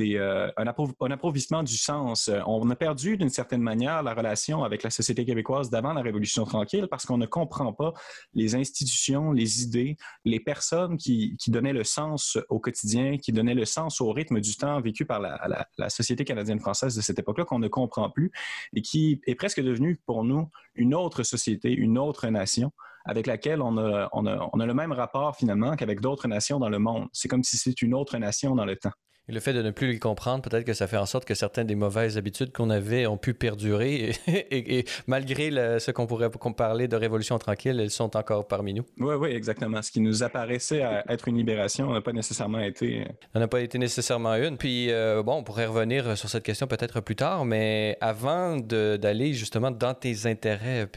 [0.00, 0.66] euh, un,
[1.10, 2.30] appauvrissement du sens.
[2.46, 6.44] On a perdu d'une certaine manière la relation avec la société québécoise d'avant la Révolution
[6.44, 7.92] tranquille parce qu'on ne comprend pas
[8.32, 13.66] les institutions, les idées, les personnes qui, donnaient le sens au quotidien, qui donnaient le
[13.66, 17.68] sens au rythme du temps vécu par la, société canadienne-française de cette époque-là qu'on ne
[17.68, 18.30] comprend plus
[18.74, 22.72] et qui est presque devenue pour nous une autre société, une autre nation
[23.04, 27.08] avec laquelle on a le même rapport finalement qu'avec d'autres nations dans le monde.
[27.12, 28.92] C'est comme si c'était une autre nation dans le temps.
[29.28, 31.34] Et le fait de ne plus les comprendre, peut-être que ça fait en sorte que
[31.34, 34.12] certaines des mauvaises habitudes qu'on avait ont pu perdurer.
[34.26, 38.84] Et, malgré ce qu'on pourrait parler de révolution tranquille, elles sont encore parmi nous.
[38.98, 39.82] Oui, oui, exactement.
[39.82, 43.06] Ce qui nous apparaissait être une libération n'a pas nécessairement été.
[43.34, 44.56] Ça n'a pas été nécessairement une.
[44.56, 49.34] Puis, euh, bon, on pourrait revenir sur cette question peut-être plus tard, mais avant d'aller
[49.34, 50.88] justement dans tes intérêts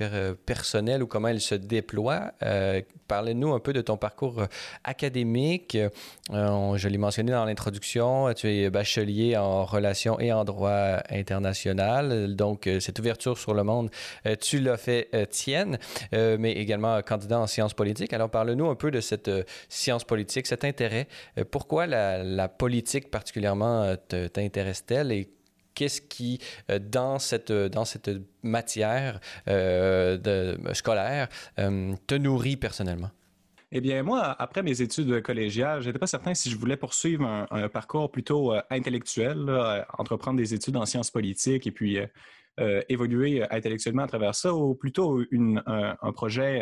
[0.46, 4.44] personnels ou comment ils se déploient, euh, parlez-nous un peu de ton parcours
[4.84, 5.78] académique.
[6.32, 12.36] Euh, je l'ai mentionné dans l'introduction tu es bachelier en relations et en droit international.
[12.36, 13.90] Donc, euh, cette ouverture sur le monde,
[14.26, 15.78] euh, tu l'as fait euh, tienne,
[16.12, 18.14] mais également candidat en sciences politiques.
[18.14, 19.30] Alors, parle-nous un peu de cette
[19.70, 21.08] science politique, cet intérêt.
[21.50, 25.30] Pourquoi la, politique particulièrement t'intéresse-t-elle et
[25.74, 26.40] qu'est-ce qui,
[26.80, 28.12] dans cette, dans cette
[28.44, 29.20] matière
[30.74, 33.12] scolaire, te nourrit personnellement?
[33.74, 37.26] Eh bien, moi, après mes études collégiales, je n'étais pas certain si je voulais poursuivre
[37.26, 41.98] un, parcours plutôt euh, intellectuel, euh, entreprendre des études en sciences politiques et puis
[42.60, 46.62] euh, évoluer intellectuellement à travers ça, ou plutôt un projet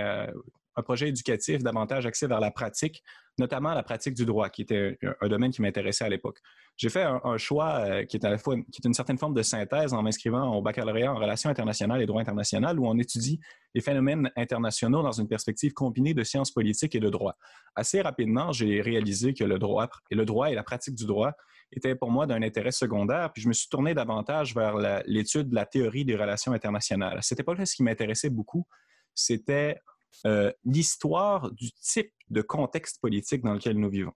[1.02, 3.04] éducatif davantage axé vers la pratique
[3.40, 6.40] notamment la pratique du droit, qui était un, domaine qui m'intéressait à l'époque.
[6.80, 9.94] J'ai fait un, choix euh, qui est à la fois une certaine forme de synthèse
[9.94, 13.42] en m'inscrivant au baccalauréat en relations internationales et droit international, où on étudie
[13.76, 17.36] les phénomènes internationaux dans une perspective combinée de sciences politiques et de droit.
[17.76, 21.34] Assez rapidement, j'ai réalisé que le droit, et la pratique du droit
[21.74, 25.56] était pour moi d'un intérêt secondaire, puis je me suis tourné davantage vers l'étude de
[25.56, 27.18] la théorie des relations internationales.
[27.18, 28.66] À cette époque-là, ce qui m'intéressait beaucoup,
[29.14, 29.82] c'était
[30.26, 34.14] euh, l'histoire du type de contexte politique dans lequel nous vivons.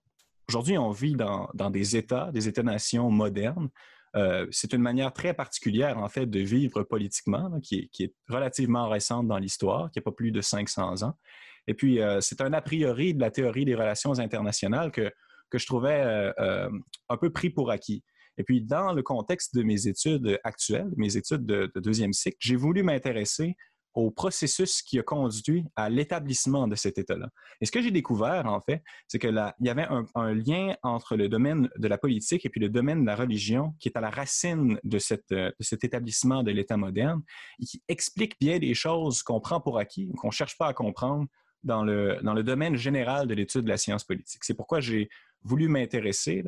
[0.48, 3.68] Aujourd'hui, on vit dans, des États, des États-nations modernes.
[4.16, 9.26] Euh, c'est une manière très particulière, en fait, de vivre politiquement, qui, est, relativement récente
[9.26, 11.18] dans l'histoire, qui n'a pas plus de 500 ans.
[11.66, 15.10] Et puis, euh, c'est un a priori de la théorie des relations internationales que,
[15.50, 18.04] que je trouvais un peu pris pour acquis.
[18.36, 22.56] Et puis, dans le contexte de mes études actuelles, mes études de deuxième cycle, j'ai
[22.56, 23.56] voulu m'intéresser
[23.94, 27.28] au processus qui a conduit à l'établissement de cet État-là.
[27.60, 31.28] Et ce que j'ai découvert, en fait, c'est qu'il y avait un, lien entre le
[31.28, 34.10] domaine de la politique et puis le domaine de la religion qui est à la
[34.10, 37.22] racine de, cette, de cet établissement de l'État moderne
[37.60, 40.66] et qui explique bien des choses qu'on prend pour acquis ou qu'on ne cherche pas
[40.66, 41.26] à comprendre
[41.62, 44.42] dans le, dans le domaine général de l'étude de la science politique.
[44.44, 45.08] C'est pourquoi j'ai
[45.42, 46.42] voulu m'intéresser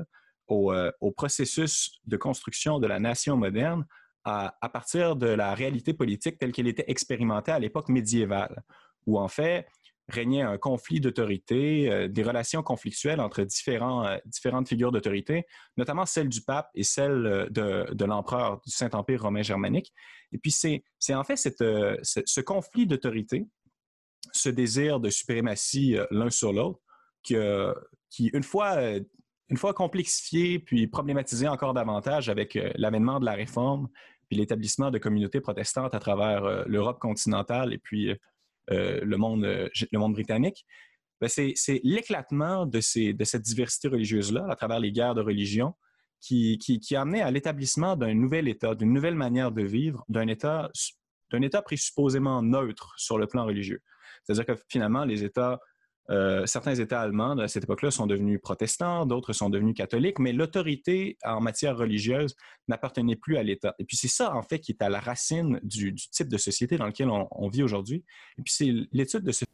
[0.51, 3.85] euh, au processus de construction de la nation moderne
[4.27, 8.65] à, partir de la réalité politique telle qu'elle était expérimentée à l'époque médiévale,
[9.07, 9.67] où en fait
[10.09, 16.29] régnait un conflit d'autorité, euh, des relations conflictuelles entre euh, différentes figures d'autorité, notamment celle
[16.29, 19.93] du pape et celle euh, de, l'empereur du Saint-Empire romain germanique.
[20.33, 20.83] Et puis c'est
[21.15, 23.47] en fait ce conflit d'autorité,
[24.33, 26.81] ce désir de suprématie l'un sur l'autre,
[27.23, 28.77] qui, une fois
[29.49, 33.89] une fois complexifié puis problématisé encore davantage avec l'avènement de la réforme
[34.29, 38.11] puis l'établissement de communautés protestantes à travers euh, l'Europe continentale et puis
[38.71, 40.67] euh, le, monde, euh, le monde britannique,
[41.21, 45.75] ben, c'est l'éclatement de, cette diversité religieuse-là à travers les guerres de religion
[46.21, 50.27] qui, qui, a amené à l'établissement d'un nouvel État, d'une nouvelle manière de vivre, d'un
[50.27, 50.71] État,
[51.31, 53.81] d'un État présupposément neutre sur le plan religieux.
[54.25, 55.61] C'est-à-dire que finalement, les États
[56.11, 60.33] euh, certains États allemands à cette époque-là sont devenus protestants, d'autres sont devenus catholiques, mais
[60.33, 62.37] l'autorité en matière religieuse
[62.69, 63.75] n'appartenait plus à l'État.
[63.79, 66.77] Et puis c'est ça, en fait, qui est à la racine du, type de société
[66.77, 68.05] dans lequel on, on vit aujourd'hui.
[68.39, 69.45] Et puis c'est l'étude de ce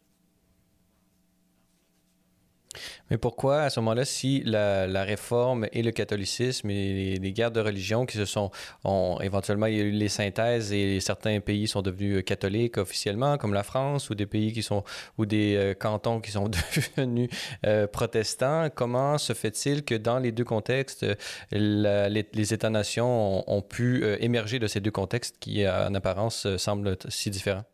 [3.11, 7.61] mais pourquoi, à ce moment-là, si la, réforme et le catholicisme et les, guerres de
[7.61, 8.51] religion qui se sont.
[8.85, 13.39] Ont, éventuellement, il y a eu les synthèses et certains pays sont devenus catholiques officiellement,
[13.39, 14.85] comme la France, ou des pays qui sont.
[15.19, 16.49] ou des euh, cantons qui sont
[16.97, 17.31] devenus
[17.67, 18.69] euh, protestants.
[18.75, 21.07] Comment se fait-il que dans les deux contextes,
[21.51, 27.31] les, États-nations ont, pu euh, émerger de ces deux contextes qui, en apparence, semblent si
[27.31, 27.65] différents?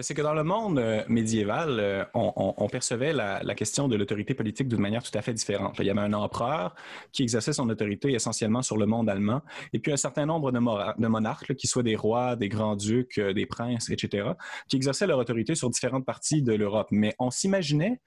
[0.00, 4.68] C'est que dans le monde euh, médiéval, euh, on, percevait la, question de l'autorité politique
[4.68, 5.76] d'une manière tout à fait différente.
[5.78, 6.74] Il y avait un empereur
[7.12, 9.42] qui exerçait son autorité essentiellement sur le monde allemand,
[9.72, 10.58] et puis un certain nombre de,
[11.08, 14.30] monarques, qui soient des rois, des grands-ducs, euh, des princes, etc.,
[14.68, 16.88] qui exerçaient leur autorité sur différentes parties de l'Europe.
[16.90, 18.00] Mais on s'imaginait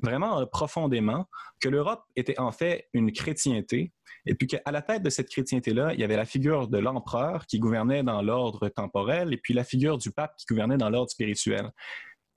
[0.00, 1.26] vraiment profondément
[1.60, 3.92] que l'Europe était en fait une chrétienté
[4.26, 7.46] et puis qu'à la tête de cette chrétienté-là, il y avait la figure de l'empereur
[7.46, 11.10] qui gouvernait dans l'ordre temporel et puis la figure du pape qui gouvernait dans l'ordre
[11.10, 11.70] spirituel.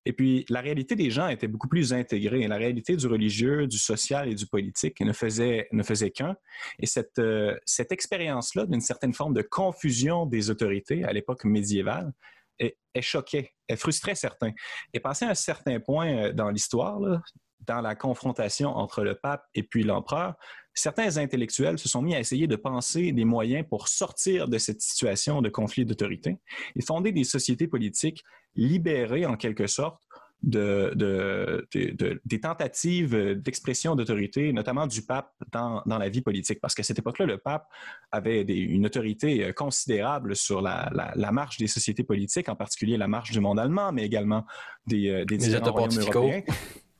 [0.08, 2.48] Et puis, la réalité des gens était beaucoup plus intégrée.
[2.48, 6.36] La réalité du religieux, du social et du politique ne faisait, ne faisait qu'un.
[6.78, 12.14] Et cette, euh, cette expérience-là, d'une certaine forme de confusion des autorités à l'époque médiévale,
[12.60, 14.54] est choquait, elle frustrait certains.
[14.94, 17.00] Et passé un certain point euh, dans l'histoire,
[17.68, 20.36] dans la confrontation entre le pape et puis l'empereur,
[20.74, 24.82] certains intellectuels se sont mis à essayer de penser des moyens pour sortir de cette
[24.82, 26.38] situation de conflit d'autorité
[26.76, 28.24] et fonder des sociétés politiques
[28.56, 30.02] libérées en quelque sorte
[30.44, 31.68] de,
[32.26, 36.60] des tentatives d'expression d'autorité, notamment du pape dans, la vie politique.
[36.62, 37.68] Parce qu'à cette époque-là, le pape
[38.12, 40.92] avait une autorité considérable sur la,
[41.32, 44.46] marche des sociétés politiques, en particulier la marche du monde allemand, mais également
[44.86, 46.42] des, euh, des royaumes européens.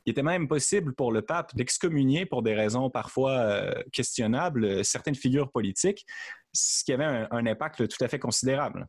[0.06, 4.82] Il était même possible pour le pape d'excommunier pour des raisons parfois euh, questionnables euh,
[4.84, 6.06] certaines figures politiques,
[6.52, 8.86] ce qui avait un, impact tout à fait considérable.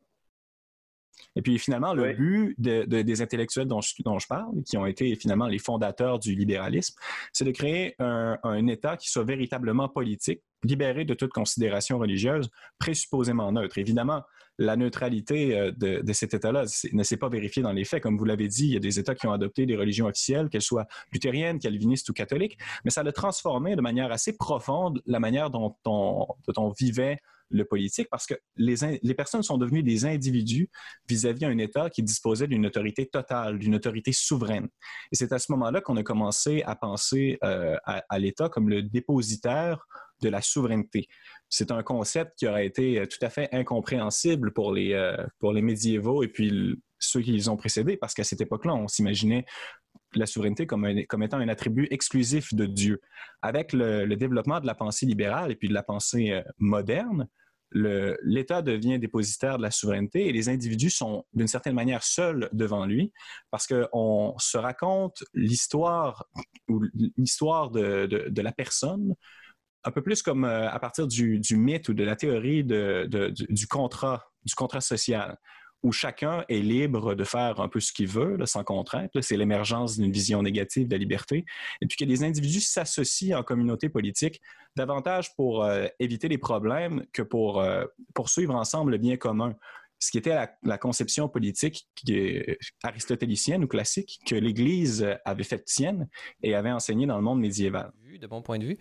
[1.38, 5.16] Et puis finalement, le but des intellectuels dont je, dont je, parle, qui ont été
[5.16, 6.96] finalement les fondateurs du libéralisme,
[7.32, 12.50] c'est de créer un, un, État qui soit véritablement politique, libéré de toute considération religieuse,
[12.80, 13.78] présupposément neutre.
[13.78, 14.24] Évidemment,
[14.60, 18.02] la neutralité euh, de, cet État-là ne s'est pas vérifiée dans les faits.
[18.02, 20.50] Comme vous l'avez dit, il y a des États qui ont adopté des religions officielles,
[20.50, 25.20] qu'elles soient luthériennes, calvinistes ou catholiques, mais ça a transformé de manière assez profonde la
[25.20, 26.28] manière dont on,
[26.78, 30.70] vivait le politique parce que les, les personnes sont devenues des individus
[31.08, 34.68] vis-à-vis d'un État qui disposait d'une autorité totale, d'une autorité souveraine.
[35.12, 38.84] Et c'est à ce moment-là qu'on a commencé à penser euh, à, l'État comme le
[38.84, 39.86] dépositaire
[40.22, 41.08] de la souveraineté.
[41.50, 45.62] C'est un concept qui aurait été tout à fait incompréhensible pour les, euh, pour les
[45.62, 49.46] médiévaux et puis ceux qui les ont précédés, parce qu'à cette époque-là, on s'imaginait
[50.16, 53.02] la souveraineté comme, étant un attribut exclusif de Dieu.
[53.42, 57.28] Avec le, développement de la pensée libérale et puis de la pensée euh, moderne,
[57.72, 62.86] l'État devient dépositaire de la souveraineté et les individus sont d'une certaine manière seuls devant
[62.86, 63.12] lui
[63.52, 66.26] parce qu'on se raconte l'histoire
[66.70, 69.16] de, la personne
[69.84, 74.22] un peu plus comme euh, à partir du, mythe ou de la théorie du contrat
[74.80, 75.38] social
[75.84, 79.12] où chacun est libre de faire un peu ce qu'il veut, sans contrainte.
[79.22, 81.46] C'est l'émergence d'une vision négative de la liberté.
[81.82, 84.42] Et puis que les individus s'associent en communauté politique
[84.76, 89.56] davantage pour euh, éviter les problèmes que pour euh, poursuivre ensemble le bien commun
[90.00, 91.88] ce qui était la, conception politique
[92.84, 96.08] aristotélicienne ou classique que l'Église avait faite sienne
[96.44, 98.78] et avait enseignée dans le monde médiéval de mon point de vue,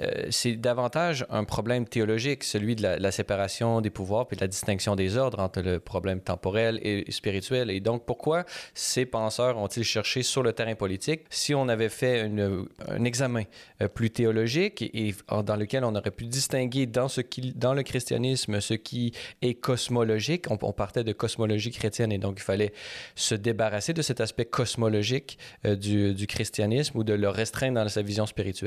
[0.00, 4.48] euh, c'est davantage un problème théologique, celui de la, séparation des pouvoirs puis de la
[4.48, 7.70] distinction des ordres entre le problème temporel et spirituel.
[7.70, 12.22] Et donc, pourquoi ces penseurs ont-ils cherché sur le terrain politique si on avait fait
[12.22, 13.44] un examen
[13.80, 17.84] euh, plus théologique et, dans lequel on aurait pu distinguer dans, ce qui, dans le
[17.84, 20.50] christianisme ce qui est cosmologique?
[20.50, 22.72] On, partait de cosmologie chrétienne et donc il fallait
[23.14, 27.88] se débarrasser de cet aspect cosmologique euh, du, du christianisme ou de le restreindre dans
[27.88, 28.63] sa vision spirituelle.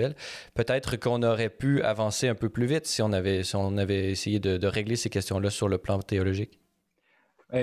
[0.53, 3.41] Peut-être qu'on aurait pu avancer un peu plus vite si on avait,
[4.11, 6.59] essayé de, régler ces questions-là sur le plan théologique.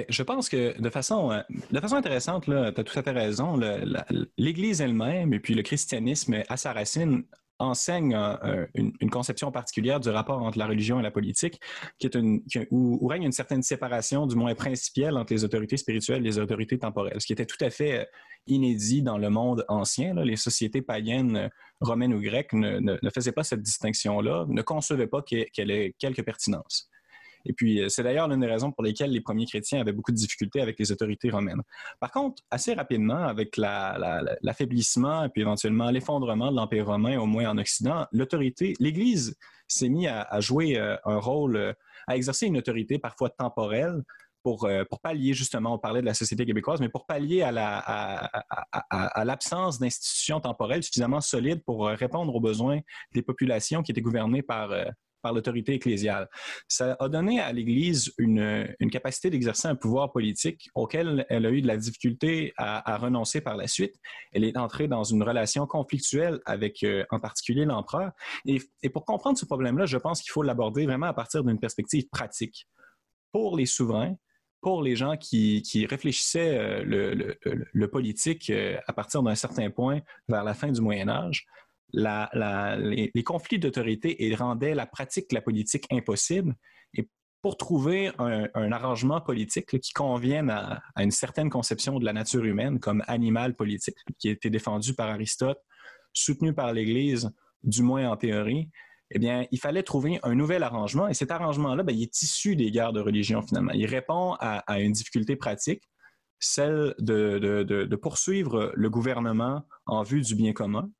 [0.08, 3.60] Je pense que de façon, euh, de façon intéressante, tu as tout à fait raison.
[4.38, 7.24] L'Église elle-même et puis le christianisme à sa racine
[7.64, 8.16] enseigne
[8.74, 11.60] une, conception particulière du rapport entre la religion et la politique,
[11.98, 16.20] qui est une, où, règne une certaine séparation, du moins principielle, entre les autorités spirituelles
[16.20, 18.04] et les autorités temporelles, ce qui était tout à fait euh,
[18.46, 20.14] inédit dans le monde ancien.
[20.14, 21.48] Les sociétés païennes euh,
[21.80, 26.22] romaines ou grecques ne, ne faisaient pas cette distinction-là, ne concevaient pas qu'elle ait quelque
[26.22, 26.90] pertinence.
[27.46, 30.12] Et puis, euh, c'est d'ailleurs l'une des raisons pour lesquelles les premiers chrétiens avaient beaucoup
[30.12, 31.62] de difficultés avec les autorités romaines.
[32.00, 37.48] Par contre, assez rapidement, avec l'affaiblissement et puis éventuellement l'effondrement de l'Empire romain, au moins
[37.50, 39.36] en Occident, l'autorité, l'Église
[39.68, 41.72] s'est mise à, jouer euh, un rôle, euh,
[42.06, 44.02] à exercer une autorité parfois temporelle
[44.42, 48.28] pour, pour, pallier justement, on parlait de la société québécoise, mais pour pallier à,
[48.90, 52.80] à l'absence d'institutions temporelles suffisamment solides pour répondre aux besoins
[53.14, 54.70] des populations qui étaient gouvernées par,
[55.24, 56.28] par l'autorité ecclésiale.
[56.68, 61.62] Ça a donné à l'Église une, capacité d'exercer un pouvoir politique auquel elle a eu
[61.62, 63.94] de la difficulté à, renoncer par la suite.
[64.32, 68.12] Elle est entrée dans une relation conflictuelle avec euh, en particulier l'empereur.
[68.46, 68.60] Et,
[68.90, 72.68] pour comprendre ce problème-là, je pense qu'il faut l'aborder vraiment à partir d'une perspective pratique.
[73.32, 74.14] Pour les souverains,
[74.60, 77.36] pour les gens qui, réfléchissaient euh,
[77.72, 81.46] le, politique euh, à partir d'un certain point vers la fin du Moyen Âge,
[81.94, 86.54] les, conflits d'autorité rendaient la pratique de la politique impossible.
[86.94, 87.08] Et
[87.42, 92.80] pour trouver un, arrangement politique qui convienne à, une certaine conception de la nature humaine
[92.80, 95.58] comme animal politique, qui a été défendu par Aristote,
[96.12, 97.30] soutenu par l'Église,
[97.62, 98.68] du moins en théorie,
[99.10, 101.08] eh bien, il fallait trouver un nouvel arrangement.
[101.08, 103.72] Et cet arrangement-là, ben, il est issu des guerres de religion, finalement.
[103.72, 105.82] Il répond à, une difficulté pratique,
[106.38, 110.90] celle de, poursuivre le gouvernement en vue du bien commun,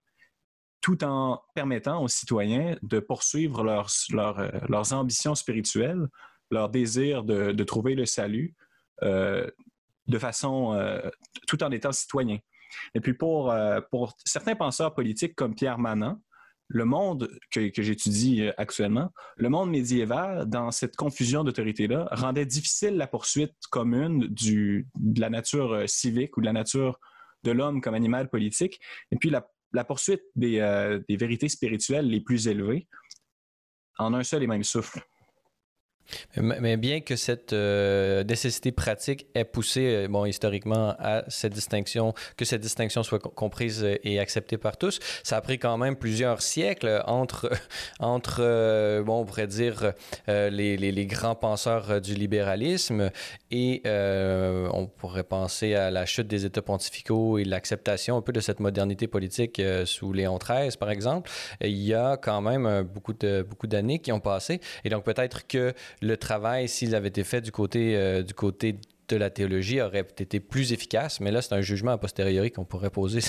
[0.84, 6.08] tout en permettant aux citoyens de poursuivre leurs, euh, leurs, ambitions spirituelles,
[6.50, 8.54] leur désir de, trouver le salut
[9.02, 9.50] euh,
[10.08, 11.00] de façon, euh,
[11.46, 12.36] tout en étant citoyen.
[12.94, 13.54] Et puis pour,
[13.90, 16.20] pour certains penseurs politiques comme Pierre Manant,
[16.68, 22.98] le monde que, que j'étudie actuellement, le monde médiéval, dans cette confusion d'autorité-là, rendait difficile
[22.98, 27.00] la poursuite commune du, de la nature civique ou de la nature
[27.42, 28.80] de l'homme comme animal politique.
[29.12, 32.88] Et puis la la poursuite euh, des, vérités spirituelles les plus élevées
[33.98, 35.00] en un seul et même souffle.
[36.36, 42.14] Mais bien que cette euh, nécessité pratique ait poussé, euh, bon, historiquement, à cette distinction,
[42.36, 46.42] que cette distinction soit comprise et acceptée par tous, ça a pris quand même plusieurs
[46.42, 47.50] siècles entre,
[48.00, 49.92] entre bon, on pourrait dire,
[50.28, 53.10] les, les, grands penseurs du libéralisme
[53.50, 58.40] et on pourrait penser à la chute des États pontificaux et l'acceptation un peu de
[58.40, 61.30] cette modernité politique sous Léon XIII, par exemple.
[61.60, 64.60] Il y a quand même beaucoup de beaucoup d'années qui ont passé.
[64.84, 68.76] Et donc peut-être que le travail, s'il avait été fait du côté, euh, du côté
[69.08, 72.64] de la théologie aurait été plus efficace, mais là, c'est un jugement a posteriori qu'on
[72.64, 73.20] pourrait poser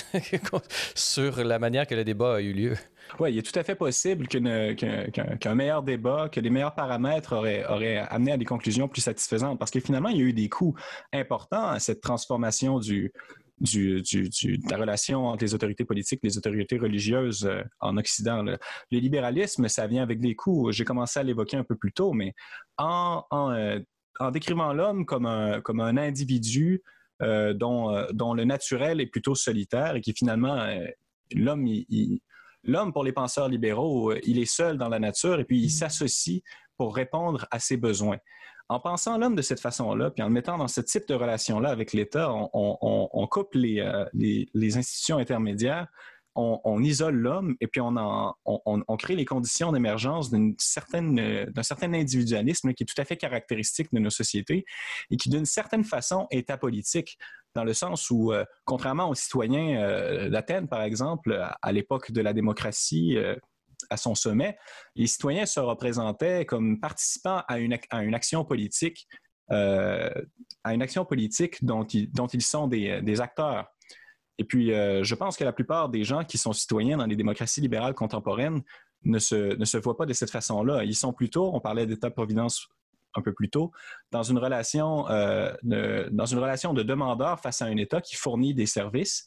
[0.94, 2.74] sur la manière que le débat a eu lieu.
[3.20, 7.64] Oui, il est tout à fait possible qu'un meilleur débat, que les meilleurs paramètres auraient,
[7.66, 10.48] auraient, amené à des conclusions plus satisfaisantes, parce que finalement, il y a eu des
[10.48, 10.74] coûts
[11.12, 13.12] importants à cette transformation du,
[13.60, 18.42] de la relation entre les autorités politiques et les autorités religieuses euh, en Occident.
[18.42, 18.58] Le
[18.90, 20.70] libéralisme, ça vient avec des coûts.
[20.72, 22.34] J'ai commencé à l'évoquer un peu plus tôt, mais
[22.76, 23.78] en, en, euh,
[24.32, 26.82] décrivant l'homme comme un, comme un individu
[27.22, 30.66] euh, dont, dont, le naturel est plutôt solitaire et qui finalement,
[31.34, 31.66] l'homme,
[32.62, 36.42] l'homme pour les penseurs libéraux, il est seul dans la nature et puis il s'associe
[36.76, 38.18] pour répondre à ses besoins.
[38.68, 41.70] En pensant l'homme de cette façon-là, puis en le mettant dans ce type de relation-là
[41.70, 45.86] avec l'État, on, coupe euh, les, institutions intermédiaires,
[46.34, 52.86] on, isole l'homme et puis on, crée les conditions d'émergence d'un certain individualisme qui est
[52.86, 54.64] tout à fait caractéristique de nos sociétés
[55.10, 57.18] et qui, d'une certaine façon, est apolitique
[57.54, 62.20] dans le sens où, euh, contrairement aux citoyens euh, d'Athènes, par exemple, à l'époque de
[62.20, 63.16] la démocratie,
[63.90, 64.56] à son sommet,
[64.94, 67.72] les citoyens se représentaient comme participants à une,
[68.14, 69.08] action politique,
[69.50, 70.10] euh,
[70.64, 73.66] à une action politique dont ils, sont des, acteurs.
[74.38, 77.16] Et puis, euh, je pense que la plupart des gens qui sont citoyens dans les
[77.16, 78.62] démocraties libérales contemporaines
[79.04, 80.84] ne se, voient pas de cette façon-là.
[80.84, 82.68] Ils sont plutôt, on parlait d'État-providence
[83.14, 83.72] un peu plus tôt,
[84.10, 88.52] dans une relation, euh, dans une relation de demandeur face à un État qui fournit
[88.52, 89.26] des services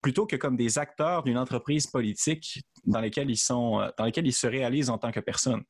[0.00, 4.26] plutôt que comme des acteurs d'une entreprise politique dans lesquels ils sont, euh, dans lesquels
[4.26, 5.62] ils se réalisent en tant que personne.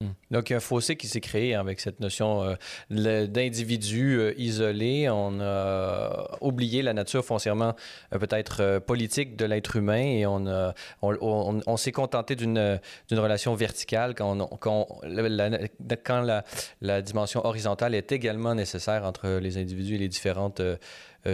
[0.00, 0.10] Hmm.
[0.30, 4.32] Donc, il y a un fossé qui s'est créé avec cette notion euh, d'individu euh,
[4.38, 5.08] isolé.
[5.10, 7.74] On a oublié la nature foncièrement
[8.12, 12.78] peut-être politique de l'être humain et on, s'est contenté d'une
[13.10, 20.62] relation verticale quand, la, dimension horizontale est également nécessaire entre les individus et les différentes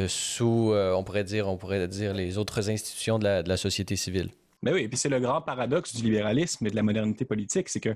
[0.08, 4.30] sous, euh, on pourrait dire, on pourrait dire les autres institutions de la, société civile.
[4.62, 7.24] Mais ben oui, et puis c'est le grand paradoxe du libéralisme et de la modernité
[7.24, 7.94] politique, c'est que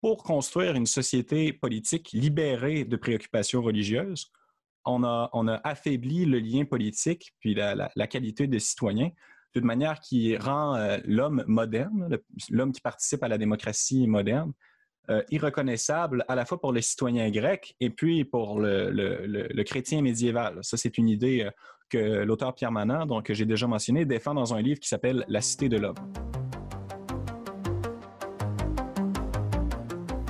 [0.00, 4.30] pour construire une société politique libérée de préoccupations religieuses,
[4.84, 9.10] on a, affaibli le lien politique puis la, qualité de citoyen
[9.54, 12.18] d'une manière qui rend euh, l'homme moderne,
[12.50, 14.52] l'homme qui participe à la démocratie moderne,
[15.10, 20.58] euh, irreconnaissable à la fois pour le citoyen grec et puis pour le, chrétien médiéval.
[20.62, 21.50] Ça, c'est une idée euh,
[21.88, 25.24] que l'auteur Pierre Manant, donc, que j'ai déjà mentionné, défend dans un livre qui s'appelle
[25.28, 25.96] La cité de l'homme.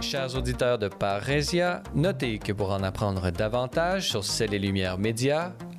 [0.01, 5.53] Chers auditeurs de Parésia, notez que pour en apprendre davantage sur Celles et Lumières Médias,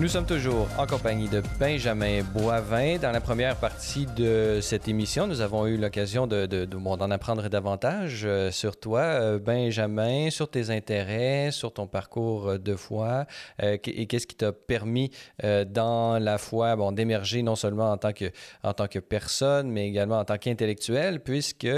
[0.00, 2.98] Nous sommes toujours en compagnie de Benjamin Boivin.
[2.98, 8.22] Dans la première partie de cette émission, nous avons eu l'occasion de, d'en apprendre davantage
[8.24, 13.26] euh, sur toi, euh, Benjamin, sur tes intérêts, sur ton parcours de foi
[13.62, 18.12] euh, et qu'est-ce qui t'a permis dans la foi bon, d'émerger non seulement en tant,
[18.12, 18.32] que,
[18.64, 21.68] en tant que personne, mais également en tant qu'intellectuel, puisque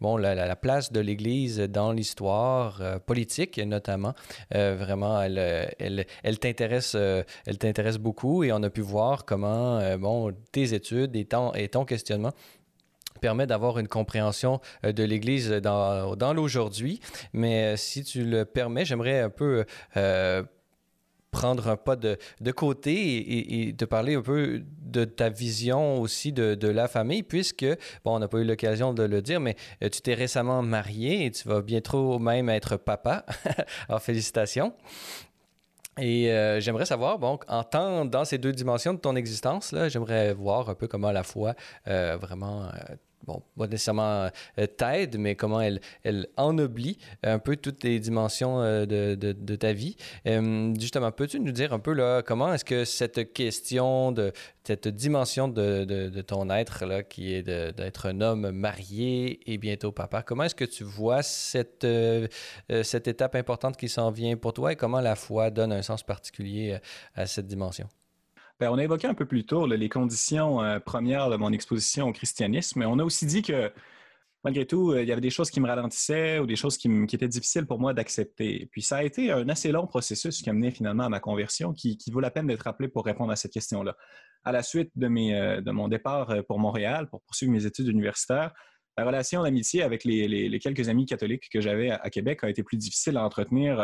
[0.00, 4.14] bon, la, place de l'Église dans l'histoire politique, notamment,
[4.50, 9.96] vraiment, elle, elle t'intéresse euh, elle t'intéresse beaucoup et on a pu voir comment euh,
[9.96, 12.32] bon, tes études et ton, et questionnement
[13.20, 17.00] permet d'avoir une compréhension euh, de l'Église dans, l'aujourd'hui.
[17.32, 19.64] Mais si tu le permets, j'aimerais un peu
[21.30, 22.16] prendre un pas de,
[22.52, 27.22] côté et, et, de parler un peu de ta vision aussi de, de la famille,
[27.22, 27.66] puisque,
[28.04, 31.30] bon, on n'a pas eu l'occasion de le dire, mais tu t'es récemment marié et
[31.30, 33.26] tu vas bientôt même être papa.
[33.88, 34.72] Alors, félicitations.
[36.00, 39.88] Et euh, j'aimerais savoir, bon, en tant, dans ces deux dimensions de ton existence, là,
[39.88, 41.54] j'aimerais voir un peu comment la foi
[41.88, 42.94] euh, vraiment euh,
[43.28, 44.30] bon, pas nécessairement
[44.76, 49.96] t'aide, mais comment elle, elle ennoblit un peu toutes les dimensions de, de, ta vie.
[50.78, 54.32] justement, peux-tu nous dire un peu là, comment est-ce que cette question de
[54.68, 60.22] cette dimension de, ton être, là, qui est d'être un homme marié et bientôt papa,
[60.22, 61.84] comment est-ce que tu vois cette
[63.08, 66.78] étape importante qui s'en vient pour toi et comment la foi donne un sens particulier
[67.14, 67.88] à cette dimension?
[68.60, 72.08] Ben, on a évoqué un peu plus tôt les conditions euh, premières de mon exposition
[72.08, 73.72] au christianisme, mais on a aussi dit que
[74.42, 76.88] malgré tout, euh, il y avait des choses qui me ralentissaient ou des choses qui,
[77.12, 78.68] étaient difficiles pour moi d'accepter.
[78.72, 81.72] Puis ça a été un assez long processus qui a mené finalement à ma conversion,
[81.72, 83.96] qui, vaut la peine d'être rappelé pour répondre à cette question-là.
[84.42, 88.52] À la suite de, euh, mon départ pour Montréal, pour poursuivre mes études universitaires,
[88.96, 92.76] la relation d'amitié avec les, quelques amis catholiques que j'avais à, Québec a été plus
[92.76, 93.78] difficile à entretenir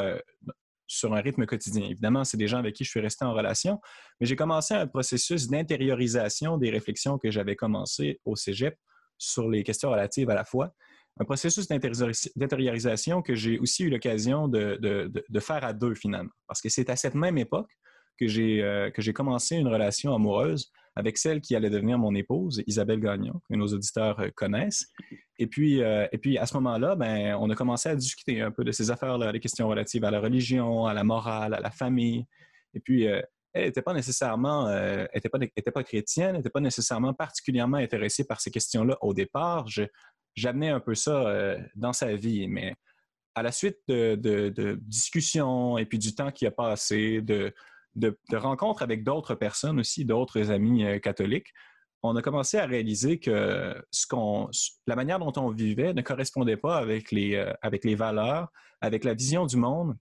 [0.87, 1.85] sur un rythme quotidien.
[1.85, 3.80] Évidemment, c'est des gens avec qui je suis resté en relation,
[4.20, 8.76] mais j'ai commencé un processus d'intériorisation des réflexions que j'avais commencé au cégep
[9.18, 10.74] sur les questions relatives à la foi.
[11.20, 15.11] Un processus d'intériorisation que j'ai aussi eu l'occasion de,
[15.41, 17.70] faire à deux finalement, parce que c'est à cette même époque
[18.18, 23.00] que j'ai euh, commencé une relation amoureuse avec celle qui allait devenir mon épouse, Isabelle
[23.00, 24.86] Gagnon, que nos auditeurs euh, connaissent.
[25.38, 28.52] Et puis, euh, et puis à ce moment-là, ben, on a commencé à discuter un
[28.52, 31.70] peu de ces affaires-là, les questions relatives à la religion, à la morale, à la
[31.70, 32.24] famille.
[32.74, 33.20] Et puis, euh,
[33.52, 34.68] elle n'était pas nécessairement,
[35.12, 39.68] était pas, était pas chrétienne, n'était pas nécessairement particulièrement intéressée par ces questions-là au départ.
[40.34, 42.74] J'amenais un peu ça dans sa vie, mais
[43.36, 47.54] à la suite de, de discussions et puis du temps qui a passé, de,
[47.97, 51.53] de, rencontres avec d'autres personnes aussi, d'autres amis euh, catholiques,
[52.03, 54.07] on a commencé à réaliser que ce
[54.86, 59.05] la manière dont on vivait ne correspondait pas avec les, euh, avec les valeurs, avec
[59.05, 59.97] la vision du monde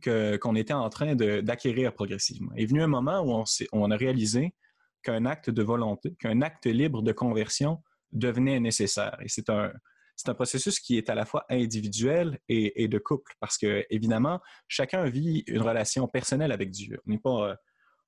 [0.00, 2.52] que, qu'on était en train d'acquérir progressivement.
[2.56, 4.54] Est venu un moment où on, on a réalisé
[5.02, 7.82] qu'un acte de volonté, qu'un acte libre de conversion
[8.12, 9.16] devenait nécessaire.
[9.20, 9.72] Et c'est un,
[10.16, 14.40] c'est un processus qui est à la fois individuel et, de couple parce que, évidemment,
[14.66, 17.00] chacun vit une relation personnelle avec Dieu.
[17.06, 17.54] On n'est pas, euh,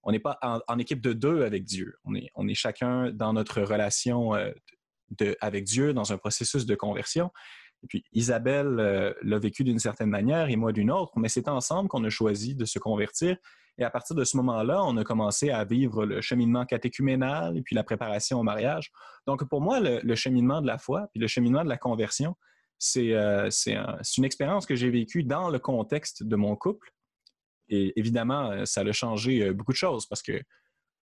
[0.02, 1.94] on n'est pas en, équipe de deux avec Dieu.
[2.04, 4.50] On est, chacun dans notre relation euh,
[5.40, 7.30] avec Dieu dans un processus de conversion.
[7.82, 11.48] Et puis Isabelle euh, l'a vécu d'une certaine manière et moi d'une autre, mais c'est
[11.48, 13.36] ensemble qu'on a choisi de se convertir
[13.78, 17.62] et à partir de ce moment-là, on a commencé à vivre le cheminement catéchuménal et
[17.62, 18.90] puis la préparation au mariage.
[19.26, 22.34] Donc, pour moi, le, cheminement de la foi puis le cheminement de la conversion,
[22.78, 23.48] c'est euh,
[24.16, 26.90] une expérience que j'ai vécue dans le contexte de mon couple.
[27.68, 30.40] Et évidemment, euh, ça a changé euh, beaucoup de choses parce que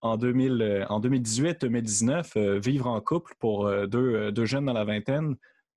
[0.02, 5.36] en, 2018-2019, vivre en couple pour deux, deux jeunes dans la vingtaine,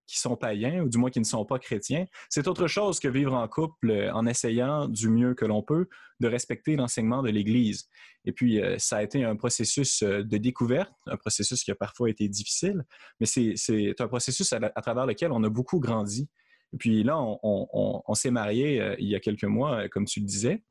[0.09, 2.07] qui sont païens, ou du moins qui ne sont pas chrétiens.
[2.31, 5.87] C'est autre chose que vivre en couple euh, en essayant du mieux que l'on peut
[6.19, 7.89] de respecter l'enseignement de l'Église.
[8.25, 11.75] Et puis, euh, ça a été un processus euh, de découverte, un processus qui a
[11.75, 12.85] parfois été difficile,
[13.21, 16.29] mais c'est un processus à, travers lequel on a beaucoup grandi.
[16.73, 20.63] Et puis là, on, s'est marié il y a quelques mois, comme tu le disais,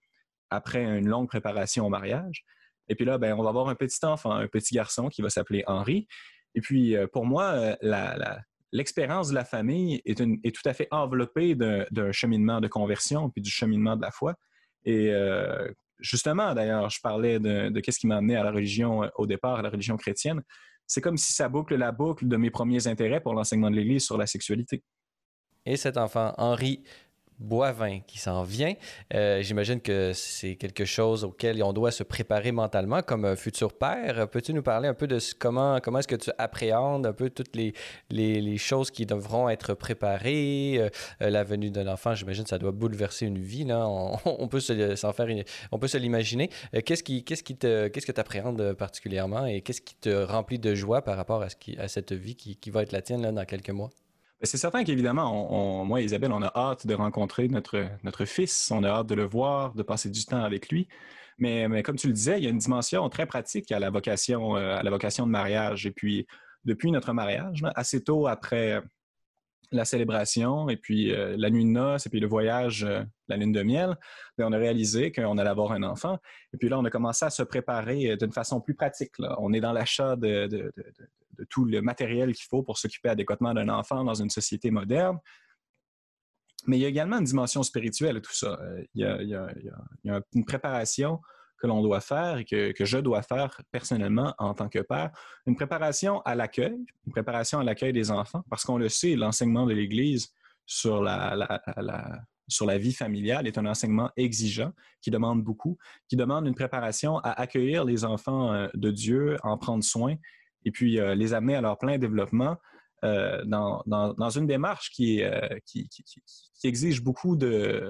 [0.51, 2.45] après une longue préparation au mariage.
[2.87, 5.31] Et puis là, ben, on va avoir un petit enfant, un petit garçon qui va
[5.31, 6.07] s'appeler Henri.
[6.53, 12.11] Et puis, pour moi, la, l'expérience de la famille est, tout à fait enveloppée d'un
[12.11, 14.35] cheminement de conversion puis du cheminement de la foi.
[14.85, 19.09] Et euh, justement, d'ailleurs, je parlais de, qu'est-ce qui m'a amené à la religion euh,
[19.15, 20.41] au départ, à la religion chrétienne.
[20.85, 24.05] C'est comme si ça boucle la boucle de mes premiers intérêts pour l'enseignement de l'Église
[24.05, 24.83] sur la sexualité.
[25.65, 26.83] Et cet enfant, Henri,
[27.39, 28.73] Boivin qui s'en vient.
[29.13, 34.27] Euh, j'imagine que c'est quelque chose auquel on doit se préparer mentalement comme futur père.
[34.29, 37.55] Peux-tu nous parler un peu de comment, comment est-ce que tu appréhendes un peu toutes
[37.55, 37.73] les,
[38.09, 40.77] les, choses qui devront être préparées?
[40.77, 40.89] Euh,
[41.21, 43.65] euh, la venue d'un enfant, j'imagine que ça doit bouleverser une vie.
[43.65, 43.87] Là.
[43.87, 45.27] On, peut s'en faire
[45.71, 46.49] on peut se l'imaginer.
[46.85, 51.17] qu'est-ce, qui, qu'est-ce, que tu appréhendes particulièrement et qu'est-ce qui te remplit de joie par
[51.17, 53.69] rapport à, ce à cette vie qui, qui va être la tienne là, dans quelques
[53.69, 53.89] mois?
[54.43, 58.83] C'est certain qu'évidemment, moi et Isabelle, on a hâte de rencontrer notre, notre fils, on
[58.83, 60.87] a hâte de le voir, de passer du temps avec lui.
[61.39, 63.89] Mais, mais, comme tu le disais, il y a une dimension très pratique à la
[63.89, 65.85] vocation, euh, à la vocation de mariage.
[65.85, 66.27] Et puis,
[66.65, 68.81] depuis notre mariage, assez tôt après
[69.71, 73.37] la célébration et puis euh, la nuit de noces et puis le voyage, euh, la
[73.37, 73.97] lune de miel,
[74.37, 76.17] ben, on a réalisé qu'on allait avoir un enfant.
[76.53, 79.11] Et puis là, on a commencé à se préparer d'une façon plus pratique.
[79.39, 80.71] On est dans l'achat de,
[81.49, 85.19] tout le matériel qu'il faut pour s'occuper adéquatement d'un enfant dans une société moderne.
[86.67, 88.59] Mais il y a également une dimension spirituelle à tout ça.
[88.61, 91.21] Euh, il y a, une préparation
[91.57, 95.11] que l'on doit faire et que, je dois faire personnellement en tant que père.
[95.45, 99.65] Une préparation à l'accueil, une préparation à l'accueil des enfants, parce qu'on le sait, l'enseignement
[99.65, 100.29] de l'Église
[100.65, 101.61] sur la,
[102.47, 105.77] sur la vie familiale est un enseignement exigeant qui demande beaucoup,
[106.07, 110.15] qui demande une préparation à accueillir les enfants euh, de Dieu, en prendre soin
[110.65, 112.57] et puis les amener à leur plein développement
[113.01, 115.21] dans, dans, une démarche qui,
[115.65, 117.89] qui, qui, qui, exige beaucoup de,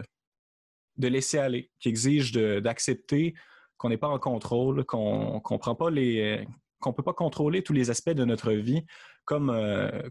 [0.97, 3.35] de laisser aller, qui exige d'accepter
[3.77, 6.45] qu'on n'est pas en contrôle, qu'on ne pas les
[6.79, 8.85] qu'on peut pas contrôler tous les aspects de notre vie
[9.25, 9.51] comme,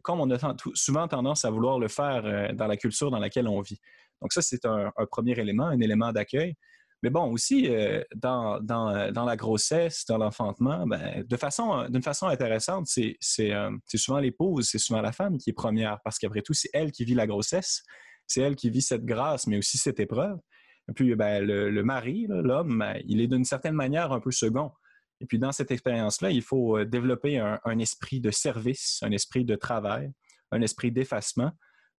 [0.02, 3.60] comme on a souvent tendance à vouloir le faire dans la culture dans laquelle on
[3.60, 3.80] vit.
[4.20, 6.54] Donc ça, c'est un, premier élément, un élément d'accueil.
[7.02, 7.70] Mais bon, aussi,
[8.14, 13.52] dans, dans, dans, la grossesse, dans l'enfantement, ben, de façon, d'une façon intéressante, c'est, c'est,
[13.94, 17.04] souvent l'épouse, c'est souvent la femme qui est première, parce qu'après tout, c'est elle qui
[17.04, 17.84] vit la grossesse,
[18.26, 20.38] c'est elle qui vit cette grâce, mais aussi cette épreuve.
[20.94, 24.70] Puis, ben, le, mari, l'homme, ben, il est d'une certaine manière un peu second.
[25.20, 29.56] Et puis, dans cette expérience-là, il faut développer un, esprit de service, un esprit de
[29.56, 30.12] travail,
[30.52, 31.52] un esprit d'effacement,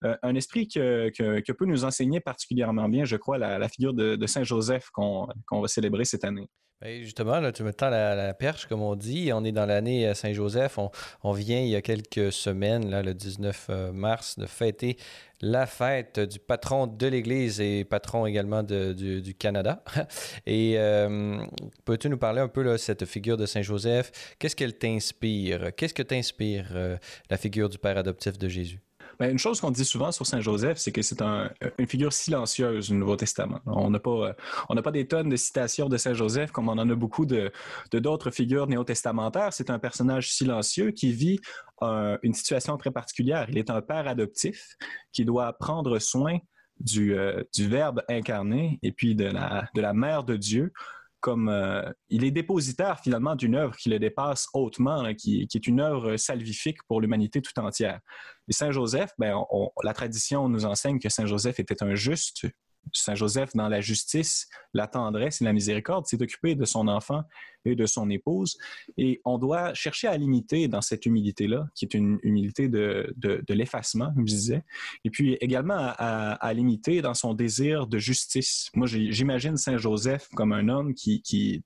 [0.05, 4.25] euh, un esprit que, que, peut nous enseigner particulièrement bien, je crois, la, figure de,
[4.27, 6.47] Saint Joseph qu'on va célébrer cette année.
[6.79, 9.31] Ben, justement, tu me tends la, perche, comme on dit.
[9.33, 10.77] On est dans l'année Saint-Joseph.
[11.23, 14.97] On, vient il y a quelques semaines, là, le 19 euh, mars, de fêter
[15.41, 19.83] la fête du patron de l'Église et patron également du, Canada.
[20.45, 21.43] Et euh,
[21.83, 24.35] peux-tu nous parler un peu de cette figure de Saint-Joseph?
[24.37, 25.75] Qu'est-ce qu'elle t'inspire?
[25.75, 26.99] Qu'est-ce que t'inspire
[27.29, 28.79] la figure du Père adoptif de Jésus?
[29.19, 32.95] Une chose qu'on dit souvent sur Saint Joseph, c'est que c'est une figure silencieuse du
[32.95, 33.59] Nouveau Testament.
[33.65, 34.35] On n'a pas,
[34.83, 37.51] pas des tonnes de citations de Saint Joseph comme on en a beaucoup de,
[37.91, 39.53] d'autres figures néo-testamentaires.
[39.53, 41.39] C'est un personnage silencieux qui vit
[41.81, 43.47] une situation très particulière.
[43.49, 44.77] Il est un père adoptif
[45.11, 46.37] qui doit prendre soin
[46.79, 50.71] du, euh, Verbe incarné et puis de la mère de Dieu
[51.19, 55.79] comme euh, il est dépositaire finalement d'une œuvre qui le dépasse hautement, qui, est une
[55.79, 57.99] œuvre salvifique pour l'humanité tout entière.
[58.47, 59.43] Et Saint Joseph, ben,
[59.83, 62.47] la tradition nous enseigne que Saint Joseph était un juste,
[62.93, 67.23] Saint Joseph, dans la justice, la tendresse et la miséricorde, s'est occupé de son enfant
[67.65, 68.57] et de son épouse.
[68.97, 73.13] Et on doit chercher à l'imiter dans cette humilité-là, qui est une humilité de,
[73.49, 74.63] l'effacement, comme je disais,
[75.03, 78.69] et puis également à, l'imiter dans son désir de justice.
[78.73, 81.63] Moi, j'imagine Saint Joseph comme un homme qui, qui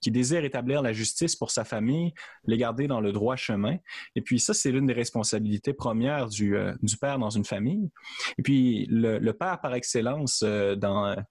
[0.00, 2.12] qui désire établir la justice pour sa famille,
[2.44, 3.76] les garder dans le droit chemin.
[4.14, 7.90] Et puis ça, c'est l'une des responsabilités premières du, euh, père dans une famille.
[8.38, 10.76] Et puis le, père par excellence, euh,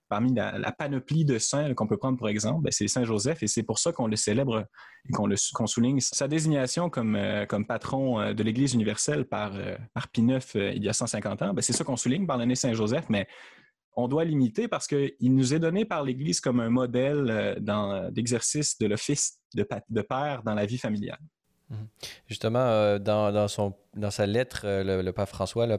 [0.10, 3.48] parmi la, panoplie de saints qu'on peut prendre pour exemple, ben, c'est Saint Joseph et
[3.48, 4.66] c'est pour ça qu'on le célèbre
[5.08, 9.54] et qu'on qu'on souligne sa désignation comme, euh, patron de l'Église universelle par,
[9.94, 11.54] par Pie IX il y a 150 ans.
[11.54, 13.28] Ben, c'est ça qu'on souligne par l'année Saint Joseph, mais
[13.96, 18.78] on doit l'imiter parce qu'il nous est donné par l'Église comme un modèle euh, d'exercice
[18.78, 21.20] de l'office de, père dans la vie familiale.
[21.70, 21.88] Mhm.
[22.28, 25.78] Justement, euh, dans, sa lettre, euh, le, pape François, le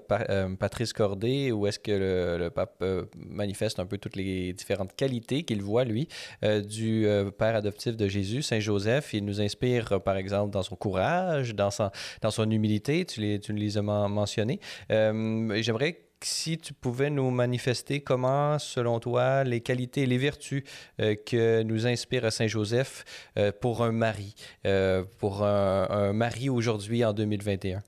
[0.56, 2.82] Patrice Cordé, où est-ce que le, pape
[3.14, 6.08] manifeste un peu toutes les différentes qualités qu'il voit, lui,
[6.42, 7.06] du
[7.38, 9.12] père adoptif de Jésus, Saint Joseph.
[9.12, 13.78] Il nous inspire, par exemple, dans son courage, dans son, humilité, tu, les, tu les
[13.78, 14.58] as mentionnés.
[14.88, 20.64] J'aimerais si tu pouvais nous manifester comment, selon toi, les qualités et les vertus
[21.00, 23.04] euh, que nous inspire Saint Joseph
[23.38, 24.34] euh, pour un mari,
[24.66, 27.82] euh, pour un, mari aujourd'hui en 2021.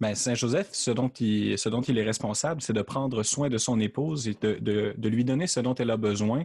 [0.00, 1.52] Ben, Saint Joseph, ce dont, il,
[1.98, 5.74] est responsable, c'est de prendre soin de son épouse et de, lui donner ce dont
[5.74, 6.44] elle a besoin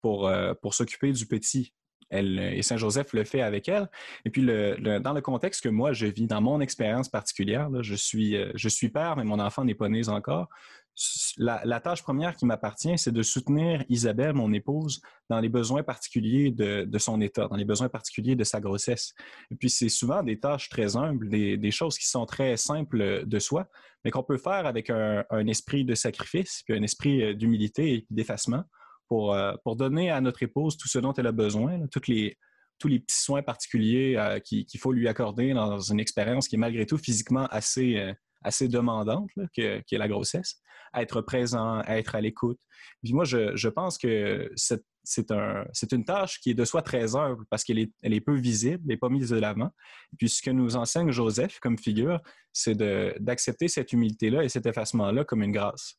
[0.00, 0.30] pour
[0.70, 1.72] s'occuper du petit.
[2.12, 3.88] Elle, et Saint Joseph le fait avec elle.
[4.24, 8.36] Et puis, dans le contexte que moi, je vis, dans mon expérience particulière, je, suis,
[8.36, 10.48] euh, je suis père, mais mon enfant n'est pas né encore.
[11.38, 15.00] La, tâche première qui m'appartient, c'est de soutenir Isabelle, mon épouse,
[15.30, 19.14] dans les besoins particuliers de, son état, dans les besoins particuliers de sa grossesse.
[19.50, 23.38] Et puis, c'est souvent des tâches très humbles, des, choses qui sont très simples de
[23.38, 23.68] soi,
[24.04, 27.94] mais qu'on peut faire avec un, un, esprit de sacrifice, puis un esprit euh, d'humilité
[27.94, 28.64] et d'effacement
[29.12, 32.38] pour, euh, pour donner à notre épouse tout ce dont elle a besoin, les,
[32.78, 36.58] tous les petits soins particuliers euh, qu'il faut lui accorder dans une expérience qui est
[36.58, 40.62] malgré tout physiquement assez, euh, assez demandante, que, qui est la grossesse,
[40.94, 42.58] à être présent, à être à l'écoute.
[43.02, 47.14] Puis moi, je, je pense que c'est un, une tâche qui est de soi très
[47.14, 49.72] humble parce qu'elle est, elle est peu visible, elle n'est pas mise de l'avant.
[50.16, 52.18] Puis ce que nous enseigne Joseph comme figure,
[52.50, 52.78] c'est
[53.20, 55.98] d'accepter cette humilité-là et cet effacement-là comme une grâce.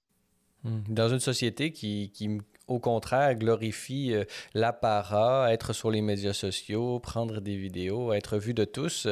[0.64, 0.80] Mmh.
[0.90, 7.00] Dans une société qui, qui au contraire, glorifie euh, l'apparat, être sur les médias sociaux,
[7.00, 9.08] prendre des vidéos, être vu de tous.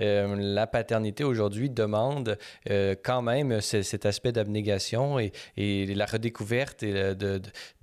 [0.00, 2.36] Euh, la paternité aujourd'hui demande
[2.70, 7.40] euh, quand même cet aspect d'abnégation et, la redécouverte de,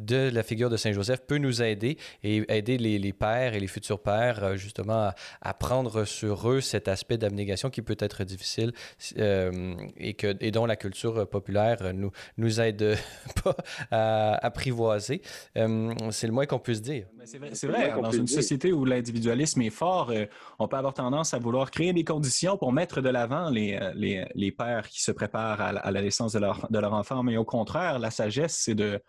[0.09, 4.01] la figure de Saint Joseph peut nous aider et aider les, pères et les futurs
[4.01, 5.11] pères justement
[5.41, 8.73] à, prendre sur eux cet aspect d'abnégation qui peut être difficile
[9.15, 12.97] et dont la culture populaire nous, nous aide
[13.43, 13.55] pas
[13.91, 16.11] à apprivoiser passé.
[16.11, 17.07] c'est le moins qu'on puisse dire.
[17.25, 20.11] C'est vrai, dans une société où l'individualisme est fort,
[20.59, 24.25] on peut avoir tendance à vouloir créer des conditions pour mettre de l'avant les, les,
[24.35, 27.23] les, pères qui se préparent à, à la naissance de leur, de leur enfant.
[27.23, 29.01] Mais au contraire, la sagesse, c'est de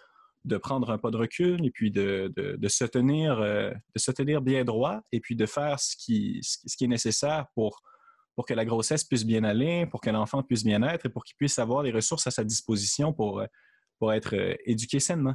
[0.45, 2.33] de prendre un pas de recul et puis de,
[2.69, 6.77] se tenir, euh, de se tenir bien droit et puis de faire ce qui, ce
[6.77, 7.81] qui est nécessaire pour,
[8.35, 11.25] pour que la grossesse puisse bien aller, pour que l'enfant puisse bien être et pour
[11.25, 13.43] qu'il puisse avoir les ressources à sa disposition pour,
[13.99, 15.35] pour être euh, éduqué sainement.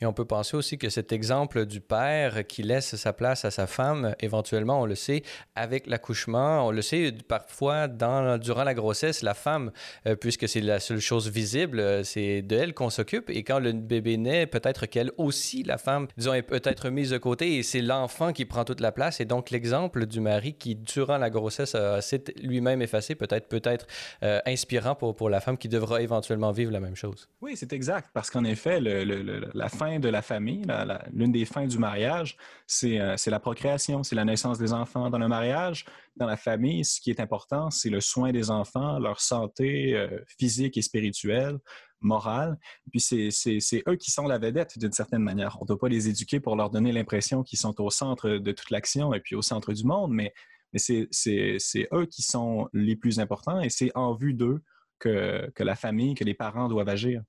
[0.00, 3.50] Et on peut penser aussi que cet exemple du père qui laisse sa place à
[3.50, 5.22] sa femme, éventuellement, on le sait,
[5.54, 9.70] avec l'accouchement, on le sait parfois dans, durant la grossesse, la femme,
[10.06, 13.30] euh, puisque c'est la seule chose visible, euh, c'est de elle qu'on s'occupe.
[13.30, 17.18] Et quand le bébé naît, peut-être qu'elle aussi, la femme, disons, est peut-être mise de
[17.18, 19.20] côté et c'est l'enfant qui prend toute la place.
[19.20, 23.86] Et donc l'exemple du mari qui, durant la grossesse, s'est lui-même effacé, peut-être peut-être
[24.22, 27.28] euh, inspirant pour, pour la femme qui devra éventuellement vivre la même chose.
[27.40, 30.64] Oui, c'est exact, parce qu'en effet, le, la fin de la famille,
[31.12, 32.36] l'une des fins du mariage,
[32.84, 35.10] euh, c'est la procréation, c'est la naissance des enfants.
[35.10, 35.84] Dans le mariage,
[36.16, 40.18] dans la famille, ce qui est important, c'est le soin des enfants, leur santé euh,
[40.38, 41.58] physique et spirituelle,
[42.00, 42.58] morale.
[42.90, 45.56] Puis c'est eux qui sont la vedette d'une certaine manière.
[45.60, 48.52] On ne doit pas les éduquer pour leur donner l'impression qu'ils sont au centre de
[48.52, 50.32] toute l'action et puis au centre du monde, mais,
[50.72, 54.62] mais c'est eux qui sont les plus importants et c'est en vue d'eux
[54.98, 57.22] que, que la famille, que les parents doivent agir.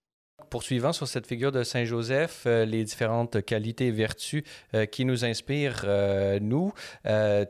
[0.49, 5.05] Poursuivant sur cette figure de Saint Joseph, euh, les différentes qualités et vertus euh, qui
[5.05, 6.73] nous inspirent, euh, nous,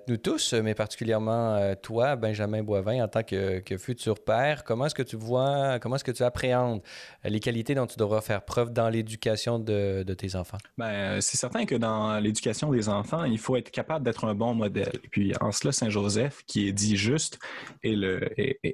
[0.07, 5.03] nous tous, mais particulièrement toi, Benjamin Boivin, en tant que, futur père, comment est-ce que
[5.03, 6.81] tu vois, comment est-ce que tu appréhendes
[7.23, 10.57] les qualités dont tu devras faire preuve dans l'éducation de, tes enfants?
[10.77, 14.53] Ben, c'est certain que dans l'éducation des enfants, il faut être capable d'être un bon
[14.53, 14.91] modèle.
[15.03, 17.39] Et puis, en cela, Saint Joseph, qui est dit juste,
[17.83, 17.95] est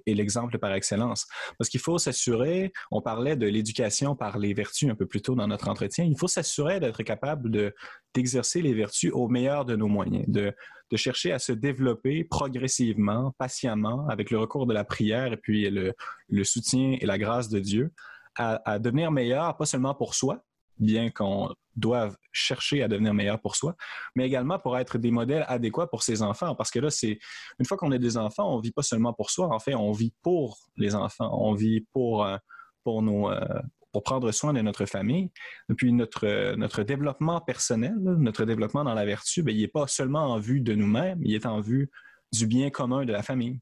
[0.07, 1.27] l'exemple par excellence.
[1.57, 5.35] Parce qu'il faut s'assurer, on parlait de l'éducation par les vertus un peu plus tôt
[5.35, 7.73] dans notre entretien, il faut s'assurer d'être capable de,
[8.13, 10.53] d'exercer les vertus au meilleur de nos moyens, de,
[10.91, 15.69] de, chercher à se développer progressivement, patiemment, avec le recours de la prière et puis
[15.69, 15.93] le,
[16.29, 17.91] le soutien et la grâce de Dieu,
[18.35, 20.43] à, à devenir meilleur, pas seulement pour soi,
[20.79, 23.75] bien qu'on doive chercher à devenir meilleur pour soi,
[24.15, 26.55] mais également pour être des modèles adéquats pour ses enfants.
[26.55, 27.19] Parce que là, c'est
[27.59, 29.47] une fois qu'on est des enfants, on vit pas seulement pour soi.
[29.47, 31.29] En fait, on vit pour les enfants.
[31.41, 32.37] On vit pour euh,
[32.83, 33.39] pour nos euh,
[33.91, 35.31] pour prendre soin de notre famille.
[35.69, 39.87] Et puis notre, notre développement personnel, notre développement dans la vertu, bien, il n'est pas
[39.87, 41.89] seulement en vue de nous-mêmes, il est en vue
[42.31, 43.59] du bien commun de la famille.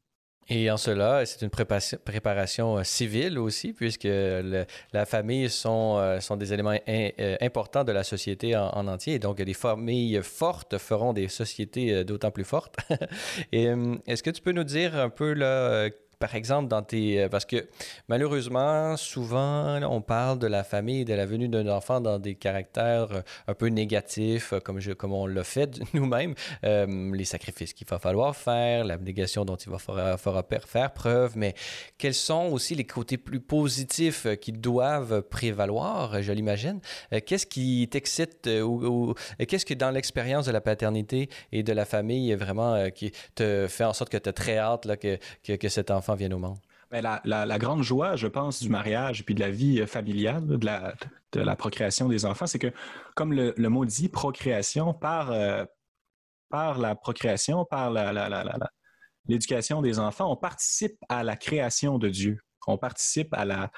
[0.49, 6.37] Et en cela, c'est une préparation euh, civile aussi, puisque la famille sont, euh, sont
[6.37, 9.19] des éléments euh, importants de la société en, entier.
[9.19, 12.77] Donc, des familles fortes feront des sociétés d'autant plus fortes.
[13.51, 15.89] Est-ce que tu peux nous dire un peu là,
[16.19, 17.21] par exemple, dans tes.
[17.21, 17.67] Euh, parce que
[18.07, 23.11] malheureusement, souvent, on parle de la famille, de la venue d'un enfant dans des caractères
[23.11, 26.33] euh, un peu négatifs, euh, comme on l'a fait nous-mêmes.
[26.63, 31.53] les sacrifices qu'il va falloir faire, l'abnégation dont il va falloir, faire preuve, mais
[31.97, 36.79] quels sont aussi les côtés plus positifs qui doivent prévaloir, je l'imagine?
[37.25, 39.13] Qu'est-ce qui t'excite ou,
[39.47, 43.83] qu'est-ce que dans l'expérience de la paternité et de la famille, vraiment, qui te fait
[43.83, 46.39] en sorte que tu as très hâte là, que, que, que cet enfant viennent au
[46.39, 46.57] monde?
[46.91, 51.39] La, grande joie, je pense, du mariage et puis de la vie euh, familiale, de
[51.41, 52.71] la, procréation des enfants, c'est que,
[53.15, 55.65] comme le, mot dit, procréation, par, euh,
[56.51, 57.91] la procréation, par
[59.27, 62.39] l'éducation des enfants, on participe à la création de Dieu.
[62.69, 63.71] On participe à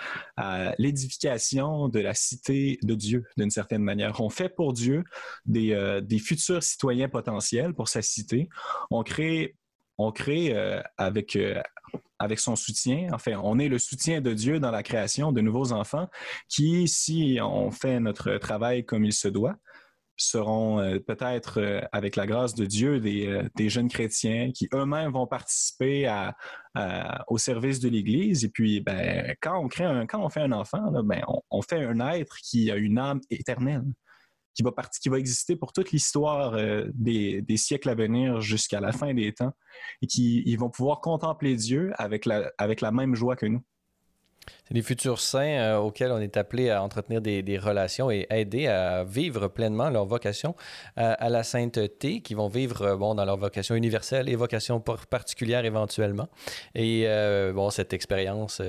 [0.79, 4.19] l'édification de la cité de Dieu, d'une certaine manière.
[4.19, 5.03] On fait pour Dieu
[5.45, 8.49] des, euh, des futurs citoyens potentiels pour sa cité.
[8.89, 9.55] On crée
[9.99, 10.55] on crée
[10.97, 11.37] avec,
[12.17, 13.09] avec son soutien.
[13.13, 16.07] Enfin, on est le soutien de Dieu dans la création de nouveaux enfants
[16.47, 19.55] qui, si on fait notre travail comme il se doit,
[20.21, 25.11] seront euh, peut-être, euh, avec la grâce de Dieu, des, euh, jeunes chrétiens qui eux-mêmes
[25.11, 26.11] vont participer
[27.27, 28.45] au service de l'Église.
[28.45, 31.83] Et puis, ben, quand on crée un, quand on fait un enfant, ben, on, fait
[31.83, 33.83] un être qui a une âme éternelle
[34.99, 39.33] qui va, exister pour toute l'histoire euh, des, siècles à venir jusqu'à la fin des
[39.33, 39.53] temps
[40.01, 43.63] et qui ils vont pouvoir contempler Dieu avec la même joie que nous.
[44.71, 49.03] Les futurs saints euh, auxquels on est appelé à entretenir des, relations et aider à
[49.03, 50.55] vivre pleinement leur vocation
[50.97, 54.79] euh, à, la sainteté, qui vont vivre euh, bon, dans leur vocation universelle et vocation
[54.79, 56.27] particulière éventuellement.
[56.75, 57.07] Et
[57.53, 58.61] bon, cette expérience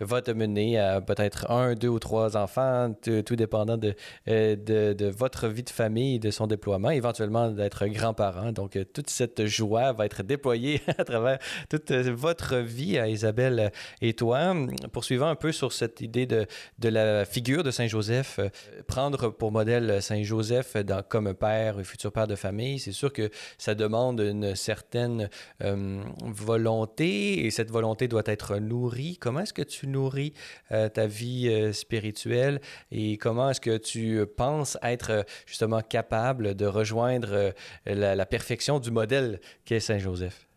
[0.00, 3.94] va te mener à peut-être un, deux ou trois enfants, tout dépendant de,
[4.26, 8.52] de, votre vie de famille de son déploiement, éventuellement d'être grand-parent.
[8.52, 11.38] Donc, toute cette joie va être déployée à travers
[11.68, 14.54] toute votre vie à Isabelle et toi.
[14.92, 16.46] Poursuivant un peu sur cette idée de,
[16.78, 18.48] de la figure de Saint Joseph, euh,
[18.86, 23.30] prendre pour modèle Saint Joseph dans, comme père, futur père de famille, c'est sûr que
[23.58, 25.30] ça demande une certaine
[25.62, 29.16] euh, volonté et cette volonté doit être nourrie.
[29.18, 30.34] Comment est-ce que tu nourris
[30.68, 32.60] ta vie spirituelle
[32.90, 37.52] et comment est-ce que tu penses être justement capable de rejoindre
[37.86, 40.49] la, la perfection du modèle qu'est Saint Joseph?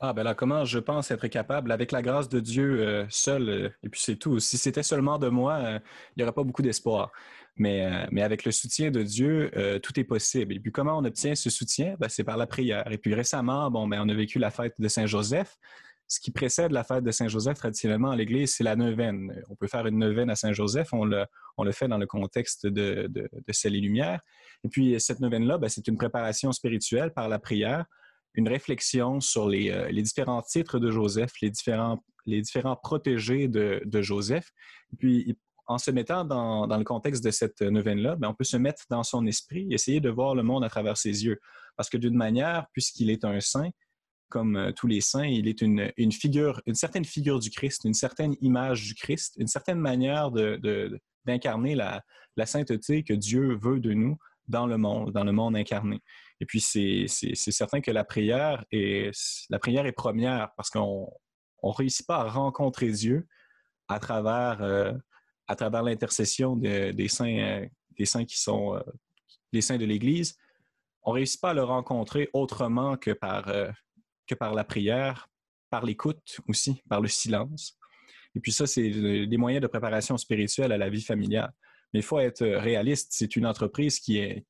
[0.00, 3.48] Ah ben là, comment je pense être capable, avec la grâce de Dieu euh, seul,
[3.48, 4.38] euh, et puis c'est tout.
[4.38, 5.78] Si c'était seulement de moi, euh,
[6.10, 7.10] il n'y aurait pas beaucoup d'espoir.
[7.56, 9.50] Mais, mais, avec le soutien de Dieu,
[9.82, 10.54] tout est possible.
[10.54, 11.96] Et puis comment on obtient ce soutien?
[11.98, 12.88] Ben, c'est par la prière.
[12.92, 15.56] Et puis récemment, bon, ben, on a vécu la fête de Saint-Joseph.
[16.06, 19.42] Ce qui précède la fête de Saint-Joseph traditionnellement à l'Église, c'est la neuvaine.
[19.50, 21.26] On peut faire une neuvaine à Saint-Joseph, on le,
[21.56, 24.20] on le fait dans le contexte de, de, de Ciel et Lumière.
[24.62, 27.86] Et puis cette neuvaine-là, ben, c'est une préparation spirituelle par la prière
[28.34, 34.02] une réflexion sur euh, les, différents titres de Joseph, les différents, les différents protégés de,
[34.02, 34.50] Joseph.
[34.98, 38.84] puis, en se mettant dans, le contexte de cette neuvaine-là, ben, on peut se mettre
[38.88, 41.38] dans son esprit essayer de voir le monde à travers ses yeux.
[41.76, 43.68] Parce que d'une manière, puisqu'il est un saint,
[44.30, 47.94] comme euh, tous les saints, il est une, figure, une certaine figure du Christ, une
[47.94, 52.02] certaine image du Christ, une certaine manière d'incarner la,
[52.36, 54.16] la sainteté que Dieu veut de nous
[54.48, 56.00] dans le monde, dans le monde incarné.
[56.40, 59.10] Et puis, c'est certain que la prière est,
[59.50, 61.12] la prière est première parce qu'on
[61.62, 63.26] ne réussit pas à rencontrer Dieu
[63.88, 64.92] à travers, euh,
[65.56, 67.66] travers l'intercession des, saints, euh,
[67.98, 68.80] des saints qui sont euh,
[69.52, 70.36] les saints de l'Église.
[71.02, 73.50] On ne réussit pas à le rencontrer autrement que par,
[74.26, 75.28] que par la prière,
[75.70, 77.78] par l'écoute aussi, par le silence.
[78.34, 81.52] Et puis ça, c'est des moyens de préparation spirituelle à la vie familiale.
[81.92, 83.08] Mais il faut être euh, réaliste.
[83.12, 84.46] C'est une entreprise qui est,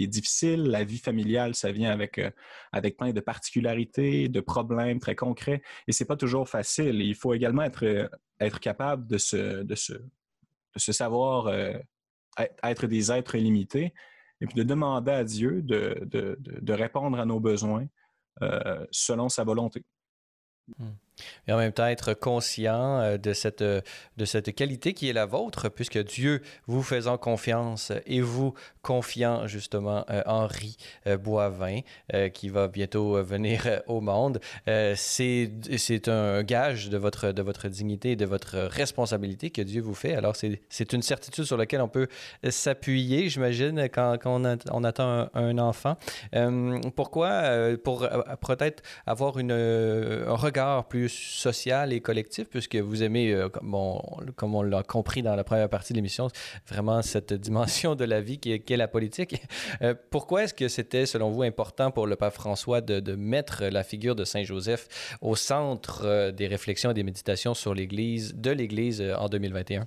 [0.00, 0.64] difficile.
[0.64, 2.30] La vie familiale, ça vient avec, euh,
[2.72, 5.62] avec plein de particularités, de problèmes très concrets.
[5.86, 7.00] Et c'est pas toujours facile.
[7.00, 8.08] il faut également être, euh,
[8.38, 11.52] être capable de se, de se, de se savoir
[12.62, 13.92] être des êtres limités
[14.40, 17.88] et puis de demander à Dieu de, de, de répondre à nos besoins
[18.92, 19.84] selon sa volonté.
[20.78, 20.92] Hmm.
[21.46, 23.80] Et en même temps, être conscient euh, de cette, euh,
[24.16, 29.46] de cette qualité qui est la vôtre, puisque Dieu vous faisant confiance et vous confiant
[29.46, 30.76] justement euh, Henri
[31.22, 31.80] Boivin,
[32.32, 38.12] qui va bientôt venir au monde, c'est, c'est un gage de votre, de votre dignité
[38.12, 40.14] et de votre responsabilité que Dieu vous fait.
[40.14, 42.08] Alors, c'est, c'est une certitude sur laquelle on peut
[42.48, 45.96] s'appuyer, j'imagine, quand, quand on, on, attend un, enfant.
[46.96, 47.76] pourquoi?
[47.84, 48.08] Pour
[48.46, 54.62] peut-être avoir une, un regard plus social et collectif, puisque vous aimez, euh, comme, on,
[54.62, 56.28] l'a compris dans la première partie de l'émission,
[56.66, 59.36] vraiment cette dimension de la vie qui est, la politique.
[59.82, 63.84] Euh, pourquoi est-ce que c'était, selon vous, important pour le pape François de, mettre la
[63.84, 68.50] figure de Saint Joseph au centre euh, des réflexions et des méditations sur l'Église, de
[68.50, 69.86] l'Église en 2021?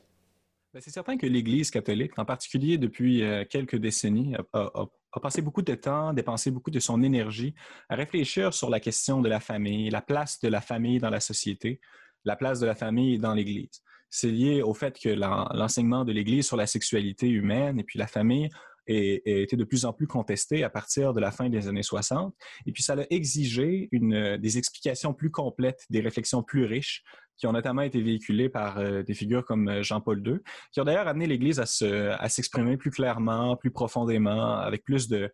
[0.73, 4.85] Ben, c'est certain que l'Église catholique, en particulier depuis quelques décennies, a
[5.19, 7.53] passé beaucoup de temps, dépensé beaucoup de son énergie
[7.89, 11.19] à réfléchir sur la question de la famille, la place de la famille dans la
[11.19, 11.81] société,
[12.23, 13.81] la place de la famille dans l'Église.
[14.09, 18.07] C'est lié au fait que l'enseignement de l'Église sur la sexualité humaine et puis la
[18.07, 18.49] famille
[18.87, 18.93] a
[19.41, 22.33] été de plus en plus contesté à partir de la fin des années 60.
[22.65, 27.03] Et puis ça a exigé une, des explications plus complètes, des réflexions plus riches
[27.41, 30.37] qui ont notamment été véhiculés par euh, des figures comme euh, Jean-Paul II,
[30.71, 35.31] qui ont d'ailleurs amené l'Église à, s'exprimer plus clairement, plus profondément, avec plus de,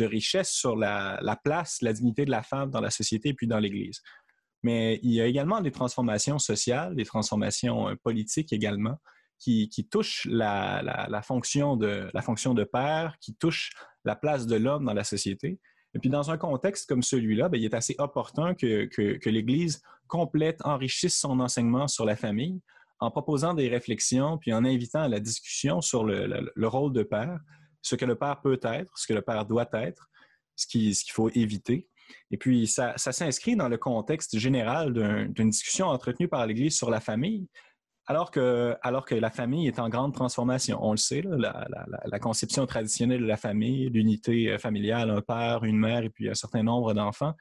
[0.00, 3.60] richesse sur la, place, la dignité de la femme dans la société et puis dans
[3.60, 4.02] l'Église.
[4.64, 8.98] Mais il y a également des transformations sociales, des transformations euh, politiques également,
[9.38, 13.72] qui, touchent la, fonction de, la fonction de père, qui touchent
[14.04, 15.60] la place de l'homme dans la société.
[15.94, 20.60] Et puis, dans un contexte comme celui-là, ben, il est assez opportun que, l'Église complète,
[20.64, 22.60] enrichisse son enseignement sur la famille
[23.00, 27.04] en proposant des réflexions, puis en invitant à la discussion sur le, le, rôle de
[27.04, 27.38] père,
[27.80, 30.08] ce que le père peut être, ce que le père doit être,
[30.56, 31.88] ce qu'il faut éviter.
[32.30, 34.92] Et puis, ça s'inscrit dans le contexte général
[35.32, 37.48] d'une discussion entretenue par l'Église sur la famille,
[38.08, 40.78] alors que, alors que la famille est en grande transformation.
[40.80, 45.78] On le sait, la, conception traditionnelle de la famille, l'unité euh, familiale, un père, une
[45.78, 47.34] mère et puis un certain nombre d'enfants,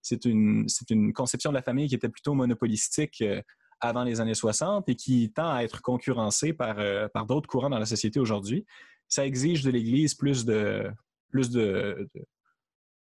[0.00, 3.42] c'est une, une conception de la famille qui était plutôt monopolistique euh,
[3.80, 7.70] avant les années 60 et qui tend à être concurrencée par, euh, par d'autres courants
[7.70, 8.64] dans la société aujourd'hui.
[9.08, 10.88] Ça exige de l'Église plus de,
[11.30, 12.08] plus, de,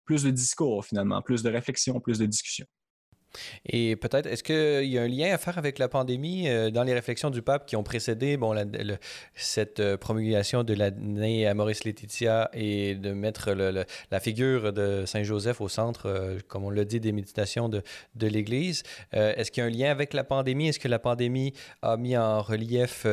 [0.05, 2.65] plus de discours, finalement, plus de réflexion, plus de discussion.
[3.65, 6.83] Et peut-être, est-ce qu'il y a un lien à faire avec la pandémie euh, dans
[6.83, 8.55] les réflexions du pape qui ont précédé bon,
[9.35, 15.23] cette euh, promulgation de l'année à Maurice Laetitia et de mettre la figure de Saint
[15.23, 17.81] Joseph au centre, euh, comme on l'a dit, des méditations de,
[18.19, 18.83] l'Église?
[19.11, 20.67] est-ce qu'il y a un lien avec la pandémie?
[20.67, 23.03] Est-ce que la pandémie a mis en relief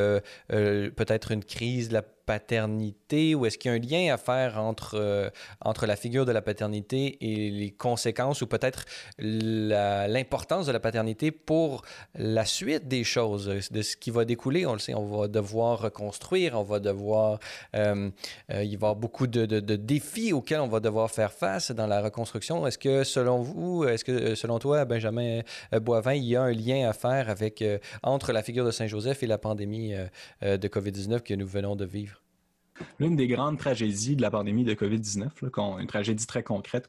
[0.49, 4.97] peut-être une crise la paternité ou est-ce qu'il y a un lien à faire entre,
[4.97, 5.31] euh,
[5.63, 8.85] entre la figure de la paternité et les conséquences ou peut-être
[9.19, 11.81] l'importance de la paternité pour
[12.15, 14.67] la suite des choses, de ce qui va découler?
[14.67, 17.39] On le sait, on va devoir reconstruire, on va devoir...
[17.75, 18.11] Euh,
[18.53, 21.33] euh, il va y avoir beaucoup de, de, de, défis auxquels on va devoir faire
[21.33, 22.67] face dans la reconstruction.
[22.67, 25.41] Est-ce que selon vous, est-ce que selon toi, Benjamin
[25.73, 27.65] Boivin, il y a un lien à faire avec,
[28.03, 29.95] entre la figure de Saint-Joseph et la pandémie
[30.43, 32.18] de COVID-19 que nous venons de vivre?
[32.99, 36.87] L'une des grandes tragédies de la pandémie de COVID-19, une tragédie très concrète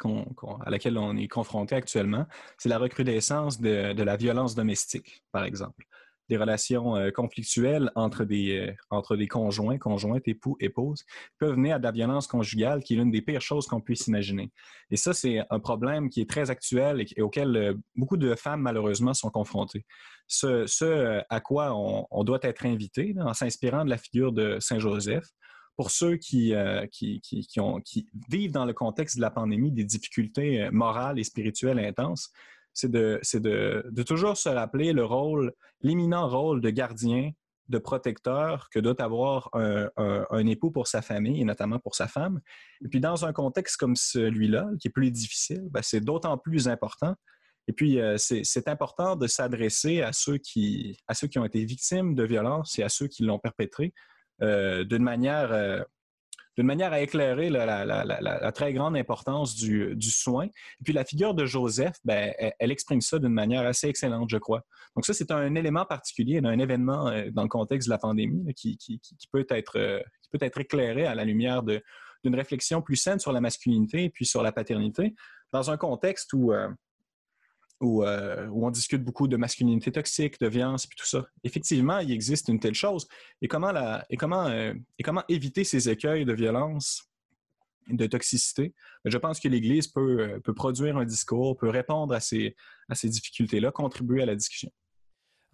[0.65, 2.25] à laquelle on est confronté actuellement,
[2.57, 5.85] c'est la recrudescence de, la violence domestique, par exemple.
[6.29, 11.03] Des relations euh, conflictuelles entre des, euh, entre des conjoints, conjointes, époux, épouses,
[11.39, 14.05] peuvent mener à de la violence conjugale, qui est l'une des pires choses qu'on puisse
[14.05, 14.51] imaginer.
[14.91, 18.61] Et ça, c'est un problème qui est très actuel et, auquel euh, beaucoup de femmes,
[18.61, 19.85] malheureusement, sont confrontées.
[20.27, 24.77] Ce, à quoi on, on, doit être invité, en s'inspirant de la figure de Saint
[24.77, 25.25] Joseph,
[25.79, 27.21] pour ceux euh, qui,
[28.27, 32.33] vivent dans le contexte de la pandémie des difficultés euh, morales et spirituelles intenses,
[32.73, 33.21] c'est de,
[34.05, 37.31] toujours se rappeler le rôle, l'éminent rôle de gardien,
[37.69, 42.41] de protecteur que doit avoir un, époux pour sa famille et notamment pour sa femme.
[42.83, 46.67] Et puis dans un contexte comme celui-là, qui est plus difficile, ben, c'est d'autant plus
[46.67, 47.15] important.
[47.69, 51.63] Et puis, euh, c'est important de s'adresser à, ceux qui, à ceux qui ont été
[51.63, 53.93] victimes de violences et à ceux qui l'ont perpétré
[54.41, 55.81] d'une manière, euh,
[56.57, 60.45] d'une manière à éclairer la, très grande importance du, soin.
[60.45, 64.37] Et puis la figure de Joseph, ben, elle, exprime ça d'une manière assez excellente, je
[64.37, 64.63] crois.
[64.95, 68.53] Donc ça, c'est un élément particulier, un événement euh, dans le contexte de la pandémie
[68.53, 68.77] qui,
[69.31, 73.41] peut être, qui peut être éclairé à la lumière d'une réflexion plus saine sur la
[73.41, 75.15] masculinité et puis sur la paternité,
[75.51, 76.69] dans un contexte où euh,
[77.81, 81.25] où, on discute beaucoup de masculinité toxique, de violence, puis tout ça.
[81.43, 83.07] Effectivement, il existe une telle chose.
[83.41, 83.71] Et comment,
[84.09, 87.09] et euh, et éviter ces écueils de violence,
[87.87, 88.73] de toxicité?
[89.05, 92.55] Je pense que l'Église peut, euh, peut produire un discours, peut répondre à ces
[93.03, 94.71] difficultés-là, contribuer à la discussion.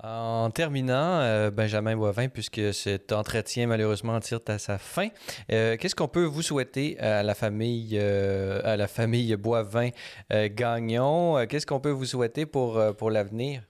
[0.03, 5.07] En terminant, euh, Benjamin Boivin, puisque cet entretien malheureusement tire à sa fin,
[5.53, 9.91] euh, qu'est-ce qu'on peut vous souhaiter à la famille, euh, à la famille Boivin
[10.29, 11.45] Gagnon?
[11.47, 12.77] Qu'est-ce qu'on peut vous souhaiter pour,
[13.09, 13.63] l'avenir?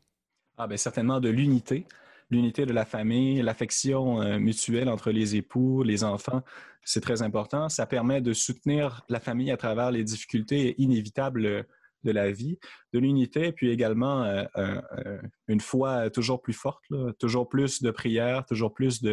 [0.57, 1.85] Ah ben certainement de l'unité,
[2.31, 6.41] l'unité de la famille, l'affection mutuelle entre les époux, les enfants,
[6.83, 7.69] c'est très important.
[7.69, 11.67] Ça permet de soutenir la famille à travers les difficultés inévitables
[12.05, 12.57] de la vie,
[12.93, 16.83] de l'unité, puis également euh, une foi toujours plus forte,
[17.19, 19.03] toujours plus de prières, toujours plus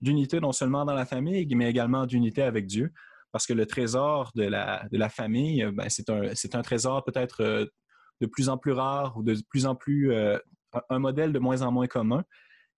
[0.00, 2.92] d'unité, non seulement dans la famille, mais également d'unité avec Dieu.
[3.32, 7.66] Parce que le trésor de la, famille, euh, ben, c'est un, un, trésor peut-être euh,
[8.20, 10.14] de plus en plus rare ou de plus en plus
[10.88, 12.24] un modèle de moins en moins commun.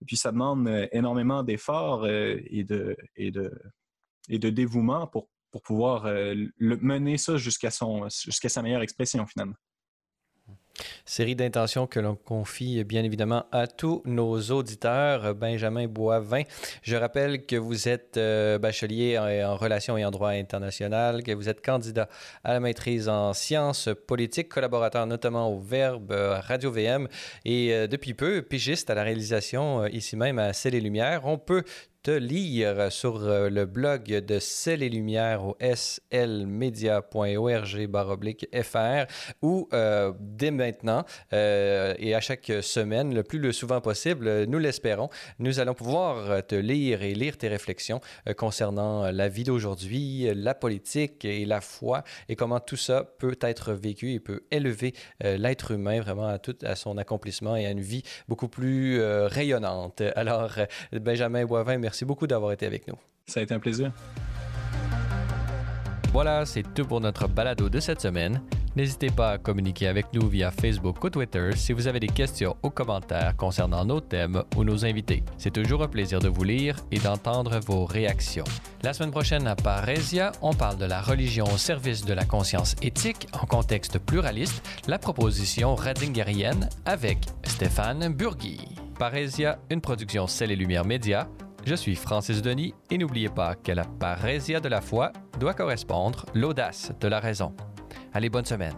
[0.01, 3.51] Et puis ça demande énormément d'efforts et, de, et, de,
[4.27, 7.69] et de dévouement pour pour pouvoir euh, mener ça jusqu'à
[8.25, 9.55] jusqu'à sa meilleure expression finalement.
[11.05, 15.35] Série d'intentions que l'on confie bien évidemment à tous nos auditeurs.
[15.35, 16.43] Benjamin Boivin,
[16.81, 21.49] je rappelle que vous êtes euh, bachelier en, relations et en droit international, que vous
[21.49, 22.07] êtes candidat
[22.43, 27.07] à la maîtrise en sciences politiques, collaborateur notamment au Verbe Radio VM
[27.45, 31.25] et euh, depuis peu pigiste à la réalisation ici même à Celle et Lumière.
[31.25, 31.63] On peut
[32.01, 37.01] te lire sur euh, le blog de Celle et Lumière au slmedia.org
[38.63, 39.05] fr
[39.41, 45.09] ou euh, dès maintenant euh, et à chaque semaine, le plus souvent possible, nous l'espérons,
[45.39, 47.99] nous allons pouvoir te lire et lire tes réflexions
[48.37, 53.73] concernant la vie d'aujourd'hui, la politique et la foi et comment tout ça peut être
[53.73, 57.81] vécu et peut élever l'être humain vraiment à tout à son accomplissement et à une
[57.81, 60.01] vie beaucoup plus rayonnante.
[60.15, 60.51] Alors,
[60.93, 62.95] Benjamin Boivin, merci Merci beaucoup d'avoir été avec nous.
[63.25, 63.91] Ça a été un plaisir.
[66.13, 68.41] Voilà, c'est tout pour notre balado de cette semaine.
[68.77, 72.55] N'hésitez pas à communiquer avec nous via Facebook ou Twitter si vous avez des questions
[72.63, 75.25] ou commentaires concernant nos thèmes ou nos invités.
[75.37, 78.45] C'est toujours un plaisir de vous lire et d'entendre vos réactions.
[78.81, 82.77] La semaine prochaine à Parésia, on parle de la religion au service de la conscience
[82.81, 88.61] éthique en contexte pluraliste, la proposition radingerienne avec Stéphane Burgui.
[88.97, 91.27] Parésia, une production Celle et Lumière Média
[91.65, 96.25] je suis Francis Denis et n'oubliez pas que la parésia de la foi doit correspondre
[96.33, 97.53] l'audace de la raison.
[98.13, 98.75] Allez, bonne semaine.